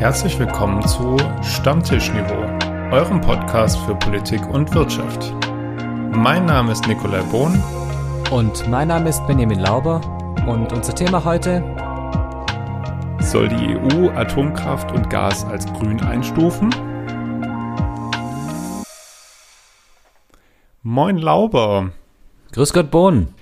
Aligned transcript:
Herzlich 0.00 0.38
willkommen 0.38 0.80
zu 0.88 1.18
Stammtischniveau, 1.42 2.40
eurem 2.90 3.20
Podcast 3.20 3.78
für 3.80 3.94
Politik 3.94 4.40
und 4.48 4.74
Wirtschaft. 4.74 5.34
Mein 6.16 6.46
Name 6.46 6.72
ist 6.72 6.86
Nikolai 6.86 7.20
Bohn. 7.24 7.62
Und 8.30 8.66
mein 8.70 8.88
Name 8.88 9.10
ist 9.10 9.26
Benjamin 9.26 9.58
Lauber. 9.58 10.00
Und 10.48 10.72
unser 10.72 10.94
Thema 10.94 11.22
heute 11.22 11.62
soll 13.20 13.50
die 13.50 13.76
EU 13.76 14.08
Atomkraft 14.16 14.90
und 14.90 15.10
Gas 15.10 15.44
als 15.44 15.66
grün 15.66 16.00
einstufen? 16.00 16.74
Moin 20.82 21.18
Lauber. 21.18 21.90
Grüß 22.52 22.72
Gott 22.72 22.90
Bohn. 22.90 23.34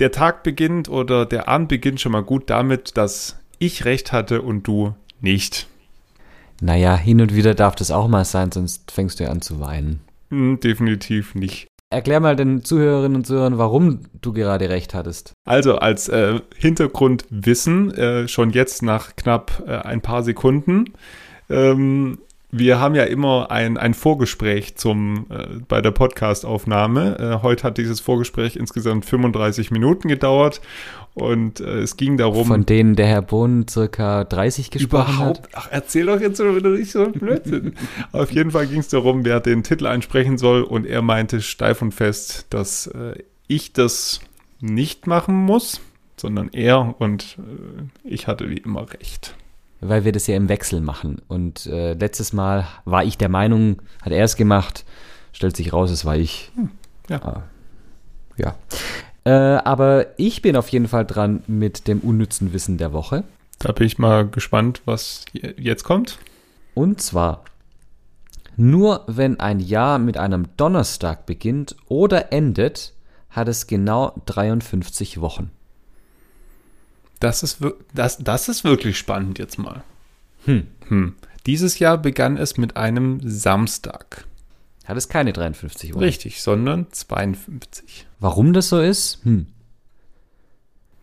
Der 0.00 0.10
Tag 0.10 0.42
beginnt 0.42 0.88
oder 0.88 1.26
der 1.26 1.48
Abend 1.48 1.68
beginnt 1.68 2.00
schon 2.00 2.12
mal 2.12 2.24
gut 2.24 2.48
damit, 2.48 2.96
dass 2.96 3.38
ich 3.58 3.84
recht 3.84 4.12
hatte 4.12 4.40
und 4.40 4.66
du 4.66 4.94
nicht. 5.20 5.68
Naja, 6.60 6.96
hin 6.96 7.20
und 7.20 7.34
wieder 7.34 7.54
darf 7.54 7.74
das 7.74 7.90
auch 7.90 8.08
mal 8.08 8.24
sein, 8.24 8.52
sonst 8.52 8.90
fängst 8.90 9.20
du 9.20 9.24
ja 9.24 9.30
an 9.30 9.42
zu 9.42 9.60
weinen. 9.60 10.00
Hm, 10.30 10.60
definitiv 10.60 11.34
nicht. 11.34 11.68
Erklär 11.88 12.18
mal 12.18 12.34
den 12.34 12.64
Zuhörerinnen 12.64 13.16
und 13.16 13.26
Zuhörern, 13.26 13.58
warum 13.58 14.00
du 14.20 14.32
gerade 14.32 14.68
recht 14.68 14.92
hattest. 14.92 15.32
Also 15.44 15.76
als 15.76 16.08
äh, 16.08 16.40
Hintergrundwissen, 16.56 17.94
äh, 17.94 18.28
schon 18.28 18.50
jetzt 18.50 18.82
nach 18.82 19.14
knapp 19.14 19.62
äh, 19.66 19.76
ein 19.76 20.00
paar 20.00 20.24
Sekunden, 20.24 20.94
ähm, 21.48 22.18
wir 22.58 22.80
haben 22.80 22.94
ja 22.94 23.04
immer 23.04 23.50
ein, 23.50 23.76
ein 23.76 23.94
Vorgespräch 23.94 24.76
zum, 24.76 25.26
äh, 25.30 25.60
bei 25.68 25.80
der 25.80 25.90
Podcastaufnahme. 25.90 27.18
Äh, 27.18 27.42
heute 27.42 27.64
hat 27.64 27.78
dieses 27.78 28.00
Vorgespräch 28.00 28.56
insgesamt 28.56 29.04
35 29.04 29.70
Minuten 29.70 30.08
gedauert 30.08 30.60
und 31.14 31.60
äh, 31.60 31.78
es 31.80 31.96
ging 31.96 32.16
darum. 32.16 32.46
Von 32.46 32.66
denen 32.66 32.94
der 32.94 33.06
Herr 33.06 33.22
Bohn 33.22 33.66
circa 33.68 34.24
30 34.24 34.70
gesprochen 34.70 35.14
überhaupt, 35.14 35.42
hat. 35.42 35.48
Ach, 35.54 35.68
erzähl 35.70 36.06
doch 36.06 36.20
jetzt 36.20 36.38
wieder 36.38 36.70
nicht 36.70 36.92
so 36.92 37.08
Blödsinn. 37.08 37.74
Auf 38.12 38.30
jeden 38.32 38.50
Fall 38.50 38.66
ging 38.66 38.80
es 38.80 38.88
darum, 38.88 39.24
wer 39.24 39.40
den 39.40 39.62
Titel 39.62 39.86
einsprechen 39.86 40.38
soll 40.38 40.62
und 40.62 40.86
er 40.86 41.02
meinte 41.02 41.40
steif 41.40 41.82
und 41.82 41.92
fest, 41.92 42.46
dass 42.50 42.86
äh, 42.88 43.14
ich 43.48 43.72
das 43.72 44.20
nicht 44.60 45.06
machen 45.06 45.34
muss, 45.34 45.80
sondern 46.16 46.50
er 46.52 46.94
und 46.98 47.38
äh, 47.38 48.08
ich 48.08 48.26
hatte 48.26 48.50
wie 48.50 48.58
immer 48.58 48.92
recht 48.92 49.34
weil 49.80 50.04
wir 50.04 50.12
das 50.12 50.26
ja 50.26 50.36
im 50.36 50.48
Wechsel 50.48 50.80
machen. 50.80 51.20
Und 51.28 51.66
äh, 51.66 51.94
letztes 51.94 52.32
Mal 52.32 52.66
war 52.84 53.04
ich 53.04 53.18
der 53.18 53.28
Meinung, 53.28 53.82
hat 54.02 54.12
er 54.12 54.24
es 54.24 54.36
gemacht, 54.36 54.84
stellt 55.32 55.56
sich 55.56 55.72
raus, 55.72 55.90
es 55.90 56.04
war 56.04 56.16
ich. 56.16 56.50
Hm, 56.54 56.70
ja. 57.08 57.22
Ah, 57.22 57.42
ja. 58.36 58.54
Äh, 59.24 59.60
aber 59.62 60.06
ich 60.18 60.42
bin 60.42 60.56
auf 60.56 60.68
jeden 60.68 60.88
Fall 60.88 61.04
dran 61.04 61.42
mit 61.46 61.88
dem 61.88 62.00
unnützen 62.00 62.52
Wissen 62.52 62.78
der 62.78 62.92
Woche. 62.92 63.24
Da 63.58 63.72
bin 63.72 63.86
ich 63.86 63.98
mal 63.98 64.28
gespannt, 64.28 64.82
was 64.84 65.24
jetzt 65.32 65.84
kommt. 65.84 66.18
Und 66.74 67.00
zwar, 67.00 67.44
nur 68.56 69.04
wenn 69.06 69.40
ein 69.40 69.60
Jahr 69.60 69.98
mit 69.98 70.16
einem 70.18 70.48
Donnerstag 70.56 71.26
beginnt 71.26 71.74
oder 71.88 72.32
endet, 72.32 72.92
hat 73.30 73.48
es 73.48 73.66
genau 73.66 74.14
53 74.26 75.20
Wochen. 75.20 75.50
Das 77.20 77.42
ist, 77.42 77.58
das, 77.94 78.18
das 78.18 78.48
ist 78.48 78.64
wirklich 78.64 78.98
spannend 78.98 79.38
jetzt 79.38 79.58
mal. 79.58 79.82
Hm. 80.44 80.66
Hm. 80.88 81.14
Dieses 81.46 81.78
Jahr 81.78 81.98
begann 81.98 82.36
es 82.36 82.56
mit 82.56 82.76
einem 82.76 83.20
Samstag. 83.22 84.26
Hat 84.84 84.96
es 84.96 85.08
keine 85.08 85.32
53 85.32 85.94
Uhr. 85.94 86.00
Richtig, 86.00 86.42
sondern 86.42 86.86
52. 86.90 88.06
Warum 88.20 88.52
das 88.52 88.68
so 88.68 88.80
ist? 88.80 89.20
Hm. 89.24 89.46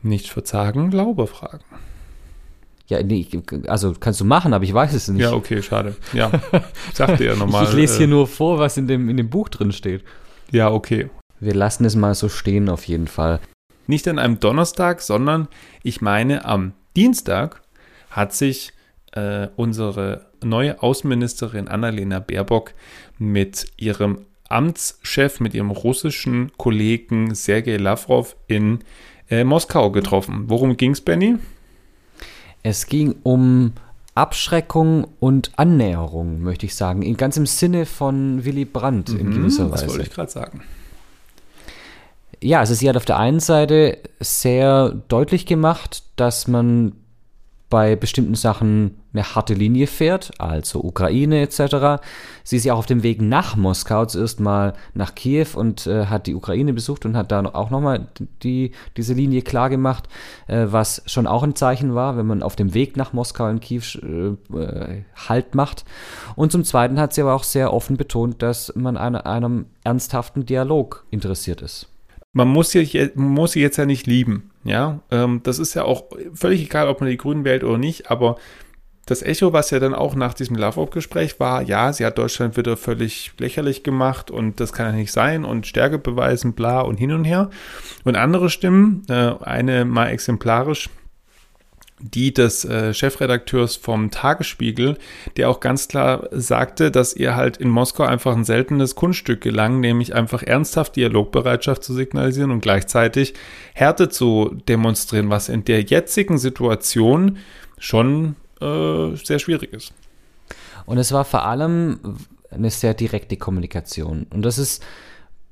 Nicht 0.01 0.29
verzagen, 0.29 0.89
Glaube 0.89 1.27
fragen. 1.27 1.63
Ja, 2.87 3.01
nee, 3.01 3.25
also 3.67 3.93
kannst 3.97 4.19
du 4.19 4.25
machen, 4.25 4.53
aber 4.53 4.65
ich 4.65 4.73
weiß 4.73 4.93
es 4.93 5.07
nicht. 5.07 5.21
Ja, 5.21 5.31
okay, 5.31 5.61
schade. 5.61 5.95
Ja, 6.11 6.31
ich 6.89 6.95
sagte 6.95 7.23
ja 7.25 7.35
nochmal. 7.35 7.63
ich 7.63 7.73
lese 7.73 7.97
hier 7.97 8.07
äh, 8.07 8.09
nur 8.09 8.27
vor, 8.27 8.59
was 8.59 8.75
in 8.77 8.87
dem, 8.87 9.09
in 9.09 9.17
dem 9.17 9.29
Buch 9.29 9.47
drin 9.49 9.71
steht. 9.71 10.03
Ja, 10.51 10.69
okay. 10.69 11.09
Wir 11.39 11.53
lassen 11.53 11.85
es 11.85 11.95
mal 11.95 12.13
so 12.13 12.27
stehen 12.29 12.69
auf 12.69 12.85
jeden 12.87 13.07
Fall. 13.07 13.39
Nicht 13.87 14.07
an 14.07 14.19
einem 14.19 14.39
Donnerstag, 14.39 15.01
sondern 15.01 15.47
ich 15.83 16.01
meine 16.01 16.45
am 16.45 16.73
Dienstag 16.95 17.61
hat 18.09 18.33
sich 18.33 18.71
äh, 19.13 19.47
unsere 19.55 20.25
neue 20.43 20.81
Außenministerin 20.81 21.67
Annalena 21.67 22.19
Baerbock 22.19 22.73
mit 23.17 23.67
ihrem 23.77 24.25
Amtschef, 24.49 25.39
mit 25.39 25.53
ihrem 25.53 25.71
russischen 25.71 26.51
Kollegen 26.57 27.33
Sergei 27.33 27.77
Lavrov 27.77 28.35
in 28.47 28.79
äh, 29.29 29.43
Moskau 29.43 29.91
getroffen. 29.91 30.45
Worum 30.47 30.77
ging 30.77 30.91
es, 30.91 31.01
Benny? 31.01 31.37
Es 32.61 32.85
ging 32.85 33.15
um 33.23 33.73
Abschreckung 34.15 35.07
und 35.19 35.51
Annäherung, 35.57 36.41
möchte 36.41 36.67
ich 36.67 36.75
sagen. 36.75 37.01
In 37.01 37.17
ganz 37.17 37.35
im 37.35 37.47
Sinne 37.47 37.85
von 37.85 38.45
Willy 38.45 38.65
Brandt 38.65 39.09
in 39.09 39.29
mhm, 39.29 39.35
gewisser 39.35 39.71
Weise. 39.71 39.85
Das 39.85 39.93
wollte 39.93 40.03
ich 40.03 40.13
gerade 40.13 40.31
sagen 40.31 40.61
ja, 42.43 42.59
also 42.59 42.73
sie 42.73 42.89
hat 42.89 42.97
auf 42.97 43.05
der 43.05 43.17
einen 43.17 43.39
Seite 43.39 43.97
sehr 44.19 44.89
deutlich 45.07 45.45
gemacht, 45.45 46.03
dass 46.15 46.47
man 46.47 46.93
bei 47.69 47.95
bestimmten 47.95 48.35
Sachen 48.35 48.99
eine 49.13 49.33
harte 49.33 49.55
Linie 49.55 49.87
fährt, 49.87 50.39
also 50.39 50.83
Ukraine 50.83 51.41
etc. 51.41 52.03
Sie 52.43 52.57
ist 52.57 52.65
ja 52.65 52.75
auch 52.75 52.79
auf 52.79 52.85
dem 52.85 53.01
Weg 53.01 53.19
nach 53.19 53.55
Moskau 53.55 54.05
zuerst 54.05 54.39
mal 54.39 54.73
nach 54.93 55.15
Kiew 55.15 55.47
und 55.55 55.87
äh, 55.87 56.05
hat 56.05 56.27
die 56.27 56.35
Ukraine 56.35 56.73
besucht 56.73 57.03
und 57.05 57.17
hat 57.17 57.31
da 57.31 57.43
auch 57.43 57.71
nochmal 57.71 58.09
die, 58.43 58.73
diese 58.95 59.15
Linie 59.15 59.41
klar 59.41 59.71
gemacht, 59.71 60.07
äh, 60.45 60.67
was 60.69 61.01
schon 61.07 61.25
auch 61.25 61.41
ein 61.41 61.55
Zeichen 61.55 61.95
war, 61.95 62.15
wenn 62.15 62.27
man 62.27 62.43
auf 62.43 62.55
dem 62.55 62.75
Weg 62.75 62.95
nach 62.95 63.11
Moskau 63.11 63.47
in 63.47 63.59
Kiew 63.59 63.81
äh, 64.03 64.55
äh, 64.55 65.03
Halt 65.27 65.55
macht. 65.55 65.83
Und 66.35 66.51
zum 66.51 66.63
Zweiten 66.63 66.99
hat 66.99 67.13
sie 67.13 67.21
aber 67.21 67.33
auch 67.33 67.43
sehr 67.43 67.73
offen 67.73 67.97
betont, 67.97 68.43
dass 68.43 68.71
man 68.75 68.97
an 68.97 69.15
einem 69.15 69.65
ernsthaften 69.83 70.45
Dialog 70.45 71.05
interessiert 71.09 71.63
ist 71.63 71.92
man 72.33 72.47
muss 72.47 72.71
sie, 72.71 73.11
muss 73.15 73.53
sie 73.53 73.61
jetzt 73.61 73.77
ja 73.77 73.85
nicht 73.85 74.07
lieben. 74.07 74.51
Ja, 74.63 75.01
ähm, 75.11 75.41
das 75.43 75.59
ist 75.59 75.73
ja 75.73 75.83
auch 75.83 76.05
völlig 76.33 76.63
egal, 76.63 76.87
ob 76.87 76.99
man 76.99 77.09
die 77.09 77.17
Grünen 77.17 77.45
wählt 77.45 77.63
oder 77.63 77.77
nicht, 77.77 78.09
aber 78.09 78.37
das 79.05 79.21
Echo, 79.21 79.51
was 79.51 79.69
ja 79.71 79.79
dann 79.79 79.93
auch 79.93 80.15
nach 80.15 80.33
diesem 80.33 80.55
Love-Up-Gespräch 80.55 81.39
war, 81.39 81.61
ja, 81.61 81.91
sie 81.91 82.05
hat 82.05 82.17
Deutschland 82.17 82.55
wieder 82.55 82.77
völlig 82.77 83.33
lächerlich 83.37 83.83
gemacht 83.83 84.31
und 84.31 84.61
das 84.61 84.71
kann 84.71 84.85
ja 84.87 84.91
nicht 84.93 85.11
sein 85.11 85.43
und 85.43 85.67
Stärke 85.67 85.99
beweisen, 85.99 86.53
bla 86.53 86.81
und 86.81 86.95
hin 86.95 87.11
und 87.11 87.25
her. 87.25 87.49
Und 88.05 88.15
andere 88.15 88.49
Stimmen, 88.49 89.03
äh, 89.09 89.33
eine 89.41 89.83
mal 89.83 90.07
exemplarisch, 90.07 90.89
die 92.03 92.33
des 92.33 92.65
äh, 92.65 92.93
Chefredakteurs 92.93 93.77
vom 93.77 94.11
Tagesspiegel, 94.11 94.97
der 95.37 95.49
auch 95.49 95.61
ganz 95.61 95.87
klar 95.87 96.27
sagte, 96.31 96.91
dass 96.91 97.15
ihr 97.15 97.35
halt 97.35 97.57
in 97.57 97.69
Moskau 97.69 98.03
einfach 98.03 98.35
ein 98.35 98.43
seltenes 98.43 98.95
Kunststück 98.95 99.39
gelang, 99.39 99.79
nämlich 99.79 100.13
einfach 100.13 100.43
ernsthaft 100.43 100.97
Dialogbereitschaft 100.97 101.83
zu 101.83 101.93
signalisieren 101.93 102.51
und 102.51 102.59
gleichzeitig 102.59 103.33
Härte 103.73 104.09
zu 104.09 104.55
demonstrieren, 104.67 105.29
was 105.29 105.47
in 105.47 105.63
der 105.63 105.81
jetzigen 105.81 106.37
Situation 106.37 107.37
schon 107.77 108.35
äh, 108.59 109.15
sehr 109.15 109.39
schwierig 109.39 109.71
ist. 109.71 109.93
Und 110.85 110.97
es 110.97 111.13
war 111.13 111.23
vor 111.23 111.45
allem 111.45 111.99
eine 112.51 112.69
sehr 112.69 112.93
direkte 112.93 113.37
Kommunikation. 113.37 114.27
Und 114.29 114.43
das 114.43 114.57
ist 114.57 114.83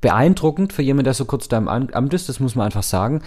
beeindruckend 0.02 0.74
für 0.74 0.82
jemanden, 0.82 1.06
der 1.06 1.14
so 1.14 1.26
kurz 1.26 1.48
da 1.48 1.58
im 1.58 1.68
Amt 1.68 2.14
ist, 2.14 2.28
das 2.28 2.40
muss 2.40 2.56
man 2.56 2.66
einfach 2.66 2.84
sagen. 2.84 3.22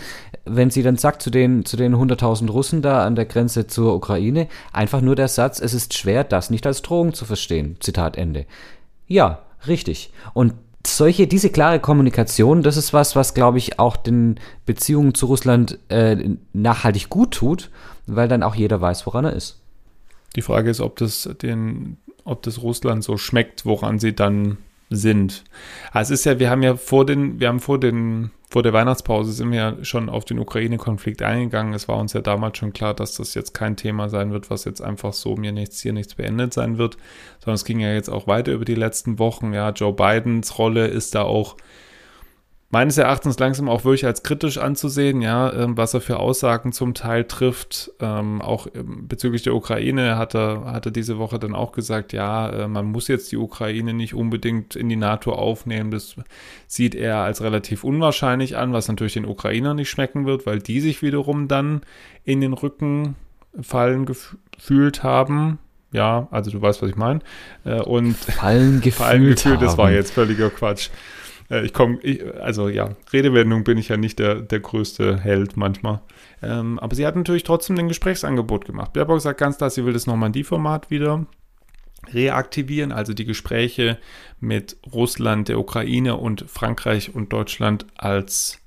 Wenn 0.44 0.70
sie 0.70 0.82
dann 0.82 0.96
sagt 0.96 1.22
zu 1.22 1.30
den, 1.30 1.64
zu 1.64 1.76
den 1.76 1.94
100.000 1.94 2.50
Russen 2.50 2.82
da 2.82 3.06
an 3.06 3.14
der 3.14 3.24
Grenze 3.24 3.66
zur 3.66 3.94
Ukraine, 3.94 4.48
einfach 4.72 5.00
nur 5.00 5.14
der 5.14 5.28
Satz, 5.28 5.60
es 5.60 5.72
ist 5.72 5.94
schwer, 5.94 6.24
das 6.24 6.50
nicht 6.50 6.66
als 6.66 6.82
Drohung 6.82 7.14
zu 7.14 7.24
verstehen. 7.24 7.76
Zitat 7.80 8.16
Ende. 8.16 8.46
Ja, 9.06 9.40
richtig. 9.66 10.12
Und 10.34 10.54
solche, 10.86 11.26
diese 11.26 11.50
klare 11.50 11.80
Kommunikation, 11.80 12.62
das 12.62 12.76
ist 12.76 12.92
was, 12.92 13.16
was, 13.16 13.34
glaube 13.34 13.58
ich, 13.58 13.78
auch 13.78 13.96
den 13.96 14.40
Beziehungen 14.66 15.14
zu 15.14 15.26
Russland 15.26 15.78
äh, 15.88 16.36
nachhaltig 16.52 17.08
gut 17.08 17.32
tut, 17.32 17.70
weil 18.06 18.28
dann 18.28 18.42
auch 18.42 18.54
jeder 18.54 18.80
weiß, 18.80 19.06
woran 19.06 19.24
er 19.24 19.32
ist. 19.32 19.60
Die 20.36 20.42
Frage 20.42 20.70
ist, 20.70 20.80
ob 20.80 20.96
das 20.96 21.28
den, 21.40 21.96
ob 22.24 22.42
das 22.42 22.60
Russland 22.60 23.04
so 23.04 23.16
schmeckt, 23.16 23.64
woran 23.64 23.98
sie 23.98 24.14
dann 24.14 24.58
sind. 24.90 25.44
Also 25.92 26.14
es 26.14 26.20
ist 26.20 26.26
ja, 26.26 26.38
wir 26.38 26.50
haben 26.50 26.62
ja 26.62 26.76
vor 26.76 27.06
den, 27.06 27.40
wir 27.40 27.48
haben 27.48 27.60
vor 27.60 27.78
den, 27.78 28.30
vor 28.48 28.62
der 28.62 28.72
Weihnachtspause 28.72 29.32
sind 29.32 29.50
wir 29.50 29.58
ja 29.58 29.84
schon 29.84 30.08
auf 30.08 30.24
den 30.24 30.38
Ukraine-Konflikt 30.38 31.22
eingegangen. 31.22 31.74
Es 31.74 31.88
war 31.88 31.98
uns 31.98 32.12
ja 32.12 32.20
damals 32.20 32.58
schon 32.58 32.72
klar, 32.72 32.94
dass 32.94 33.16
das 33.16 33.34
jetzt 33.34 33.54
kein 33.54 33.76
Thema 33.76 34.08
sein 34.08 34.32
wird, 34.32 34.50
was 34.50 34.64
jetzt 34.64 34.80
einfach 34.80 35.12
so 35.12 35.36
mir 35.36 35.52
nichts, 35.52 35.80
hier 35.80 35.92
nichts 35.92 36.14
beendet 36.14 36.54
sein 36.54 36.78
wird, 36.78 36.96
sondern 37.40 37.56
es 37.56 37.64
ging 37.64 37.80
ja 37.80 37.92
jetzt 37.92 38.10
auch 38.10 38.26
weiter 38.26 38.52
über 38.52 38.64
die 38.64 38.74
letzten 38.74 39.18
Wochen. 39.18 39.52
Ja, 39.52 39.70
Joe 39.70 39.92
Bidens 39.92 40.58
Rolle 40.58 40.86
ist 40.86 41.14
da 41.14 41.22
auch 41.22 41.56
meines 42.74 42.98
Erachtens 42.98 43.38
langsam 43.38 43.68
auch 43.68 43.84
wirklich 43.84 44.04
als 44.04 44.24
kritisch 44.24 44.58
anzusehen, 44.58 45.22
ja, 45.22 45.52
ähm, 45.52 45.76
was 45.76 45.94
er 45.94 46.00
für 46.00 46.18
Aussagen 46.18 46.72
zum 46.72 46.92
Teil 46.92 47.22
trifft. 47.22 47.92
Ähm, 48.00 48.42
auch 48.42 48.66
ähm, 48.74 49.06
bezüglich 49.06 49.44
der 49.44 49.54
Ukraine 49.54 50.18
hat 50.18 50.34
er, 50.34 50.64
hat 50.72 50.84
er 50.84 50.90
diese 50.90 51.16
Woche 51.18 51.38
dann 51.38 51.54
auch 51.54 51.70
gesagt, 51.70 52.12
ja, 52.12 52.50
äh, 52.50 52.66
man 52.66 52.86
muss 52.86 53.06
jetzt 53.06 53.30
die 53.30 53.36
Ukraine 53.36 53.94
nicht 53.94 54.14
unbedingt 54.14 54.74
in 54.74 54.88
die 54.88 54.96
NATO 54.96 55.32
aufnehmen. 55.32 55.92
Das 55.92 56.16
sieht 56.66 56.96
er 56.96 57.18
als 57.18 57.42
relativ 57.42 57.84
unwahrscheinlich 57.84 58.56
an, 58.56 58.72
was 58.72 58.88
natürlich 58.88 59.12
den 59.12 59.24
Ukrainern 59.24 59.76
nicht 59.76 59.90
schmecken 59.90 60.26
wird, 60.26 60.44
weil 60.44 60.58
die 60.58 60.80
sich 60.80 61.00
wiederum 61.00 61.46
dann 61.46 61.82
in 62.24 62.40
den 62.40 62.54
Rücken 62.54 63.14
fallen 63.62 64.04
gefühlt 64.04 65.04
haben. 65.04 65.60
ja, 65.92 66.26
also 66.32 66.50
du 66.50 66.60
weißt, 66.60 66.82
was 66.82 66.90
ich 66.90 66.96
meine. 66.96 67.20
Äh, 67.64 67.82
und 67.82 68.16
Fallen 68.16 68.80
gefühlt, 68.80 68.94
Fallen 68.94 69.26
gefühlt 69.28 69.62
das 69.62 69.78
war 69.78 69.92
jetzt 69.92 70.12
völliger 70.12 70.50
Quatsch. 70.50 70.90
Äh, 71.50 71.64
ich 71.64 71.72
komme, 71.72 71.98
also 72.40 72.68
ja, 72.68 72.90
Redewendung 73.12 73.64
bin 73.64 73.78
ich 73.78 73.88
ja 73.88 73.96
nicht 73.96 74.18
der, 74.18 74.36
der 74.36 74.60
größte 74.60 75.18
Held 75.18 75.56
manchmal. 75.56 76.00
Ähm, 76.42 76.78
aber 76.78 76.94
sie 76.94 77.06
hat 77.06 77.16
natürlich 77.16 77.44
trotzdem 77.44 77.78
ein 77.78 77.88
Gesprächsangebot 77.88 78.64
gemacht. 78.64 78.92
Baerbock 78.92 79.20
sagt 79.20 79.40
ganz 79.40 79.58
klar, 79.58 79.70
sie 79.70 79.84
will 79.84 79.92
das 79.92 80.06
Normandie-Format 80.06 80.90
wieder 80.90 81.26
reaktivieren, 82.12 82.92
also 82.92 83.14
die 83.14 83.24
Gespräche 83.24 83.98
mit 84.40 84.76
Russland, 84.92 85.48
der 85.48 85.58
Ukraine 85.58 86.16
und 86.16 86.44
Frankreich 86.48 87.14
und 87.14 87.32
Deutschland 87.32 87.86
als 87.96 88.58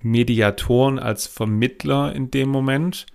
Mediatoren, 0.00 0.98
als 0.98 1.26
Vermittler 1.26 2.14
in 2.14 2.30
dem 2.30 2.48
Moment. 2.48 3.06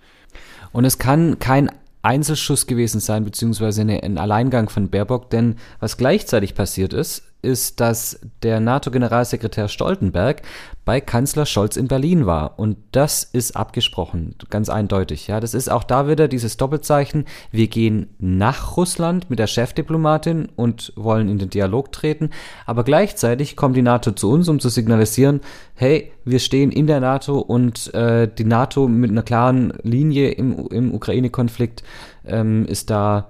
Und 0.72 0.84
es 0.84 0.98
kann 0.98 1.38
kein 1.38 1.70
Einzelschuss 2.02 2.66
gewesen 2.66 3.00
sein, 3.00 3.24
beziehungsweise 3.24 3.82
ein 3.82 4.18
Alleingang 4.18 4.68
von 4.68 4.90
Baerbock, 4.90 5.30
denn 5.30 5.56
was 5.80 5.96
gleichzeitig 5.96 6.54
passiert 6.54 6.92
ist, 6.92 7.31
ist, 7.42 7.80
dass 7.80 8.20
der 8.42 8.60
NATO-Generalsekretär 8.60 9.68
Stoltenberg 9.68 10.42
bei 10.84 11.00
Kanzler 11.00 11.46
Scholz 11.46 11.76
in 11.76 11.88
Berlin 11.88 12.26
war. 12.26 12.58
Und 12.58 12.76
das 12.92 13.24
ist 13.24 13.56
abgesprochen, 13.56 14.34
ganz 14.50 14.68
eindeutig. 14.68 15.26
Ja, 15.26 15.40
das 15.40 15.54
ist 15.54 15.70
auch 15.70 15.84
da 15.84 16.08
wieder 16.08 16.28
dieses 16.28 16.56
Doppelzeichen. 16.56 17.26
Wir 17.50 17.68
gehen 17.68 18.08
nach 18.18 18.76
Russland 18.76 19.30
mit 19.30 19.38
der 19.38 19.46
Chefdiplomatin 19.46 20.48
und 20.56 20.92
wollen 20.96 21.28
in 21.28 21.38
den 21.38 21.50
Dialog 21.50 21.92
treten. 21.92 22.30
Aber 22.66 22.84
gleichzeitig 22.84 23.56
kommt 23.56 23.76
die 23.76 23.82
NATO 23.82 24.12
zu 24.12 24.30
uns, 24.30 24.48
um 24.48 24.60
zu 24.60 24.68
signalisieren, 24.68 25.40
hey, 25.74 26.12
wir 26.24 26.38
stehen 26.38 26.72
in 26.72 26.86
der 26.86 27.00
NATO 27.00 27.38
und 27.38 27.92
äh, 27.94 28.28
die 28.28 28.44
NATO 28.44 28.88
mit 28.88 29.10
einer 29.10 29.22
klaren 29.22 29.72
Linie 29.82 30.30
im, 30.30 30.68
im 30.68 30.94
Ukraine-Konflikt 30.94 31.82
ähm, 32.24 32.66
ist 32.66 32.90
da 32.90 33.28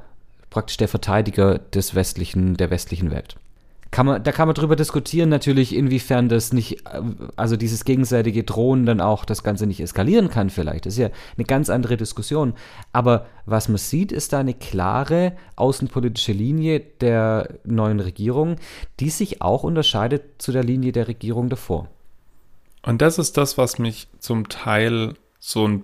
praktisch 0.51 0.77
der 0.77 0.89
Verteidiger 0.89 1.59
des 1.59 1.95
westlichen, 1.95 2.57
der 2.57 2.71
westlichen 2.71 3.11
Welt 3.11 3.37
kann 3.93 4.07
man, 4.07 4.25
da 4.25 4.33
kann 4.33 4.49
man 4.49 4.55
drüber 4.55 4.75
diskutieren, 4.75 5.29
natürlich, 5.29 5.75
inwiefern 5.75 6.31
das 6.31 6.55
nicht, 6.55 6.83
also 7.37 7.57
dieses 7.57 7.85
gegenseitige 7.85 8.43
Drohen 8.43 8.87
dann 8.87 9.03
auch 9.03 9.27
das 9.27 9.45
Ganze 9.45 9.67
nicht 9.67 9.81
eskalieren 9.81 10.31
kann, 10.31 10.49
vielleicht. 10.49 10.87
Das 10.87 10.95
ist 10.95 10.99
ja 10.99 11.11
eine 11.37 11.45
ganz 11.45 11.69
andere 11.69 11.99
Diskussion. 11.99 12.55
Aber 12.95 13.27
was 13.45 13.69
man 13.69 13.77
sieht, 13.77 14.11
ist 14.11 14.33
da 14.33 14.41
eine 14.41 14.55
klare 14.55 15.35
außenpolitische 15.57 16.33
Linie 16.33 16.81
der 16.81 17.59
neuen 17.65 18.01
Regierung, 18.01 18.57
die 18.99 19.11
sich 19.11 19.43
auch 19.43 19.63
unterscheidet 19.63 20.23
zu 20.39 20.53
der 20.53 20.65
Linie 20.65 20.93
der 20.93 21.07
Regierung 21.07 21.51
davor. 21.51 21.87
Und 22.81 23.03
das 23.03 23.19
ist 23.19 23.37
das, 23.37 23.59
was 23.59 23.79
mich 23.79 24.09
zum 24.19 24.49
Teil 24.49 25.15
so 25.39 25.69
ein 25.69 25.83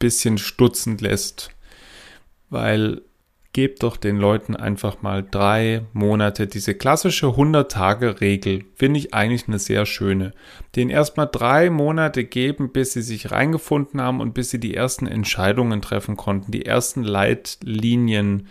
bisschen 0.00 0.38
stutzend 0.38 1.02
lässt, 1.02 1.50
weil 2.48 3.02
gebt 3.52 3.82
doch 3.82 3.96
den 3.96 4.16
Leuten 4.16 4.54
einfach 4.54 5.02
mal 5.02 5.26
drei 5.28 5.82
Monate. 5.92 6.46
Diese 6.46 6.74
klassische 6.74 7.26
100-Tage-Regel 7.26 8.64
finde 8.74 9.00
ich 9.00 9.12
eigentlich 9.12 9.48
eine 9.48 9.58
sehr 9.58 9.86
schöne. 9.86 10.32
Den 10.76 10.88
erstmal 10.88 11.28
drei 11.30 11.68
Monate 11.68 12.24
geben, 12.24 12.70
bis 12.70 12.92
sie 12.92 13.02
sich 13.02 13.32
reingefunden 13.32 14.00
haben 14.00 14.20
und 14.20 14.34
bis 14.34 14.50
sie 14.50 14.60
die 14.60 14.74
ersten 14.74 15.06
Entscheidungen 15.06 15.82
treffen 15.82 16.16
konnten, 16.16 16.52
die 16.52 16.64
ersten 16.64 17.02
Leitlinien 17.02 18.46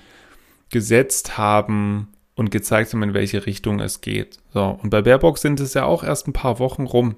gesetzt 0.69 1.37
haben 1.37 2.09
und 2.35 2.51
gezeigt 2.51 2.93
haben, 2.93 3.03
in 3.03 3.13
welche 3.13 3.45
Richtung 3.45 3.79
es 3.79 4.01
geht. 4.01 4.37
So, 4.53 4.79
und 4.81 4.89
bei 4.89 5.01
Baerbock 5.01 5.37
sind 5.37 5.59
es 5.61 5.73
ja 5.73 5.85
auch 5.85 6.03
erst 6.03 6.27
ein 6.27 6.33
paar 6.33 6.59
Wochen 6.59 6.83
rum. 6.83 7.15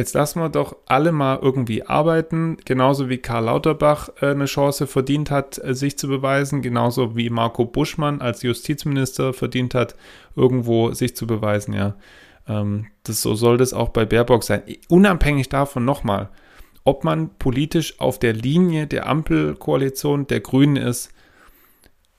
Jetzt 0.00 0.14
lassen 0.14 0.40
wir 0.40 0.48
doch 0.48 0.76
alle 0.86 1.12
mal 1.12 1.40
irgendwie 1.42 1.82
arbeiten, 1.82 2.56
genauso 2.64 3.10
wie 3.10 3.18
Karl 3.18 3.44
Lauterbach 3.44 4.08
äh, 4.22 4.28
eine 4.28 4.46
Chance 4.46 4.86
verdient 4.86 5.30
hat, 5.30 5.62
äh, 5.62 5.74
sich 5.74 5.98
zu 5.98 6.08
beweisen, 6.08 6.62
genauso 6.62 7.18
wie 7.18 7.28
Marco 7.28 7.66
Buschmann 7.66 8.22
als 8.22 8.42
Justizminister 8.42 9.34
verdient 9.34 9.74
hat, 9.74 9.96
irgendwo 10.34 10.92
sich 10.92 11.14
zu 11.16 11.26
beweisen, 11.26 11.74
ja. 11.74 11.96
Ähm, 12.48 12.86
das, 13.02 13.20
so 13.20 13.34
soll 13.34 13.58
das 13.58 13.74
auch 13.74 13.90
bei 13.90 14.06
Baerbock 14.06 14.42
sein. 14.42 14.62
Unabhängig 14.88 15.50
davon 15.50 15.84
nochmal, 15.84 16.30
ob 16.84 17.04
man 17.04 17.36
politisch 17.36 18.00
auf 18.00 18.18
der 18.18 18.32
Linie 18.32 18.86
der 18.86 19.06
Ampelkoalition 19.06 20.26
der 20.28 20.40
Grünen 20.40 20.76
ist, 20.76 21.12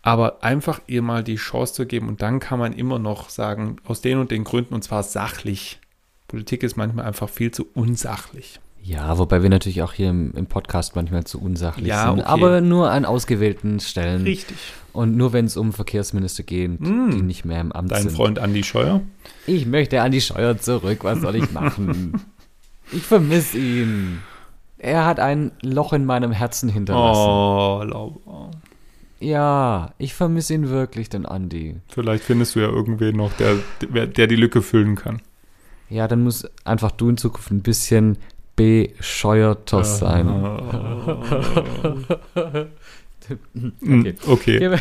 aber 0.03 0.43
einfach 0.43 0.81
ihr 0.85 1.01
mal 1.01 1.23
die 1.23 1.37
Chance 1.37 1.73
zu 1.73 1.87
geben 1.87 2.09
und 2.09 2.21
dann 2.21 2.39
kann 2.39 2.59
man 2.59 2.73
immer 2.73 2.99
noch 2.99 3.29
sagen, 3.29 3.77
aus 3.85 4.01
den 4.01 4.19
und 4.19 4.29
den 4.29 4.43
Gründen 4.43 4.75
und 4.75 4.83
zwar 4.83 5.01
sachlich 5.01 5.80
Politik 6.31 6.63
ist 6.63 6.77
manchmal 6.77 7.05
einfach 7.05 7.27
viel 7.27 7.51
zu 7.51 7.67
unsachlich. 7.73 8.61
Ja, 8.81 9.17
wobei 9.17 9.43
wir 9.43 9.49
natürlich 9.49 9.81
auch 9.81 9.91
hier 9.91 10.09
im, 10.09 10.31
im 10.33 10.45
Podcast 10.45 10.95
manchmal 10.95 11.25
zu 11.25 11.41
unsachlich 11.41 11.87
Ja, 11.87 12.07
sind, 12.09 12.21
okay. 12.21 12.27
aber 12.29 12.61
nur 12.61 12.89
an 12.89 13.03
ausgewählten 13.03 13.81
Stellen. 13.81 14.23
Richtig. 14.23 14.55
Und 14.93 15.17
nur 15.17 15.33
wenn 15.33 15.43
es 15.45 15.57
um 15.57 15.73
Verkehrsminister 15.73 16.43
geht, 16.43 16.79
Mm. 16.79 17.11
die 17.11 17.21
nicht 17.21 17.43
mehr 17.43 17.59
im 17.59 17.73
Amt 17.73 17.91
Dein 17.91 18.03
sind. 18.03 18.15
Freund 18.15 18.39
Andi 18.39 18.63
Scheuer? 18.63 19.01
Ich 19.45 19.65
möchte 19.65 20.01
an 20.01 20.13
die 20.13 20.21
Steuer 20.21 20.57
zurück, 20.57 21.03
was 21.03 21.19
soll 21.19 21.35
ich 21.35 21.51
machen? 21.51 22.21
ich 22.93 23.03
vermisse 23.03 23.57
ihn. 23.57 24.19
Er 24.77 25.05
hat 25.05 25.19
ein 25.19 25.51
Loch 25.61 25.91
in 25.91 26.05
meinem 26.05 26.31
Herzen 26.31 26.69
hinterlassen. 26.69 27.19
Oh, 27.29 27.83
Laura. 27.83 28.51
Ja, 29.19 29.91
ich 29.99 30.13
vermisse 30.15 30.53
ihn 30.53 30.69
wirklich, 30.69 31.09
den 31.09 31.25
Andi. 31.25 31.75
Vielleicht 31.89 32.23
findest 32.23 32.55
du 32.55 32.61
ja 32.61 32.67
irgendwen 32.69 33.17
noch, 33.17 33.31
der, 33.33 33.57
der 34.07 34.27
die 34.27 34.35
Lücke 34.37 34.61
füllen 34.61 34.95
kann. 34.95 35.21
Ja, 35.91 36.07
dann 36.07 36.23
muss 36.23 36.47
einfach 36.63 36.91
du 36.91 37.09
in 37.09 37.17
Zukunft 37.17 37.51
ein 37.51 37.61
bisschen 37.61 38.17
bescheuerter 38.55 39.83
sein. 39.83 40.27
Okay. 43.87 44.15
okay. 44.27 44.59
Gehen 44.59 44.71
wir- 44.71 44.79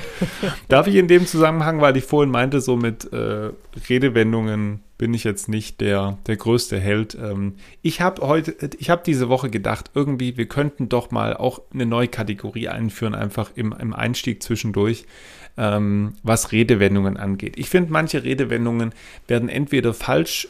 Darf 0.68 0.86
ich 0.88 0.96
in 0.96 1.06
dem 1.06 1.26
Zusammenhang, 1.26 1.80
weil 1.80 1.96
ich 1.96 2.04
vorhin 2.04 2.30
meinte, 2.32 2.60
so 2.60 2.76
mit 2.76 3.12
äh, 3.12 3.50
Redewendungen 3.88 4.80
bin 4.98 5.14
ich 5.14 5.22
jetzt 5.24 5.48
nicht 5.48 5.80
der, 5.80 6.18
der 6.26 6.36
größte 6.36 6.80
Held. 6.80 7.16
Ähm, 7.20 7.54
ich 7.82 8.00
habe 8.00 8.26
heute, 8.26 8.54
ich 8.78 8.90
habe 8.90 9.02
diese 9.06 9.28
Woche 9.28 9.50
gedacht, 9.50 9.90
irgendwie, 9.94 10.36
wir 10.36 10.46
könnten 10.46 10.88
doch 10.88 11.10
mal 11.10 11.36
auch 11.36 11.60
eine 11.72 11.86
neue 11.86 12.08
Kategorie 12.08 12.68
einführen, 12.68 13.14
einfach 13.14 13.50
im, 13.54 13.72
im 13.78 13.94
Einstieg 13.94 14.42
zwischendurch, 14.42 15.04
ähm, 15.56 16.14
was 16.22 16.50
Redewendungen 16.50 17.18
angeht. 17.18 17.54
Ich 17.56 17.68
finde, 17.68 17.92
manche 17.92 18.24
Redewendungen 18.24 18.92
werden 19.28 19.48
entweder 19.48 19.94
falsch 19.94 20.48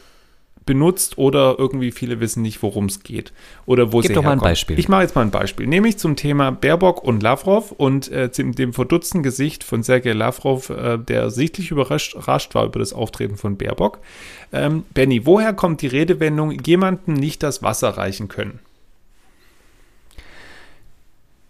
benutzt 0.67 1.19
oder 1.19 1.57
irgendwie 1.59 1.91
viele 1.91 2.21
wissen 2.21 2.43
nicht, 2.43 2.63
worum 2.63 2.87
es 2.87 3.03
geht 3.03 3.33
oder 3.67 3.93
wo 3.93 4.01
Gib 4.01 4.09
sie 4.09 4.15
doch 4.15 4.23
mal 4.23 4.33
ein. 4.33 4.39
Beispiel. 4.39 4.79
Ich 4.79 4.89
mache 4.89 5.03
jetzt 5.03 5.15
mal 5.15 5.23
ein 5.23 5.31
Beispiel, 5.31 5.67
nämlich 5.67 5.99
zum 5.99 6.17
Thema 6.17 6.51
Baerbock 6.53 7.03
und 7.03 7.23
Lavrov 7.23 7.73
und 7.73 8.11
äh, 8.11 8.29
dem, 8.29 8.55
dem 8.55 8.73
verdutzten 8.73 9.23
Gesicht 9.23 9.65
von 9.65 9.83
Sergei 9.83 10.13
Lavrov, 10.13 10.71
äh, 10.71 10.99
der 10.99 11.31
sichtlich 11.31 11.71
überrascht, 11.71 12.15
überrascht 12.15 12.55
war 12.55 12.67
über 12.67 12.79
das 12.79 12.93
Auftreten 12.93 13.37
von 13.37 13.57
Baerbock. 13.57 13.99
Ähm, 14.53 14.85
Benny, 14.95 15.27
woher 15.27 15.53
kommt 15.53 15.83
die 15.83 15.87
Redewendung, 15.89 16.53
jemandem 16.65 17.15
nicht 17.15 17.43
das 17.43 17.63
Wasser 17.63 17.91
reichen 17.91 18.29
können? 18.29 18.61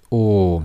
Oh, 0.08 0.62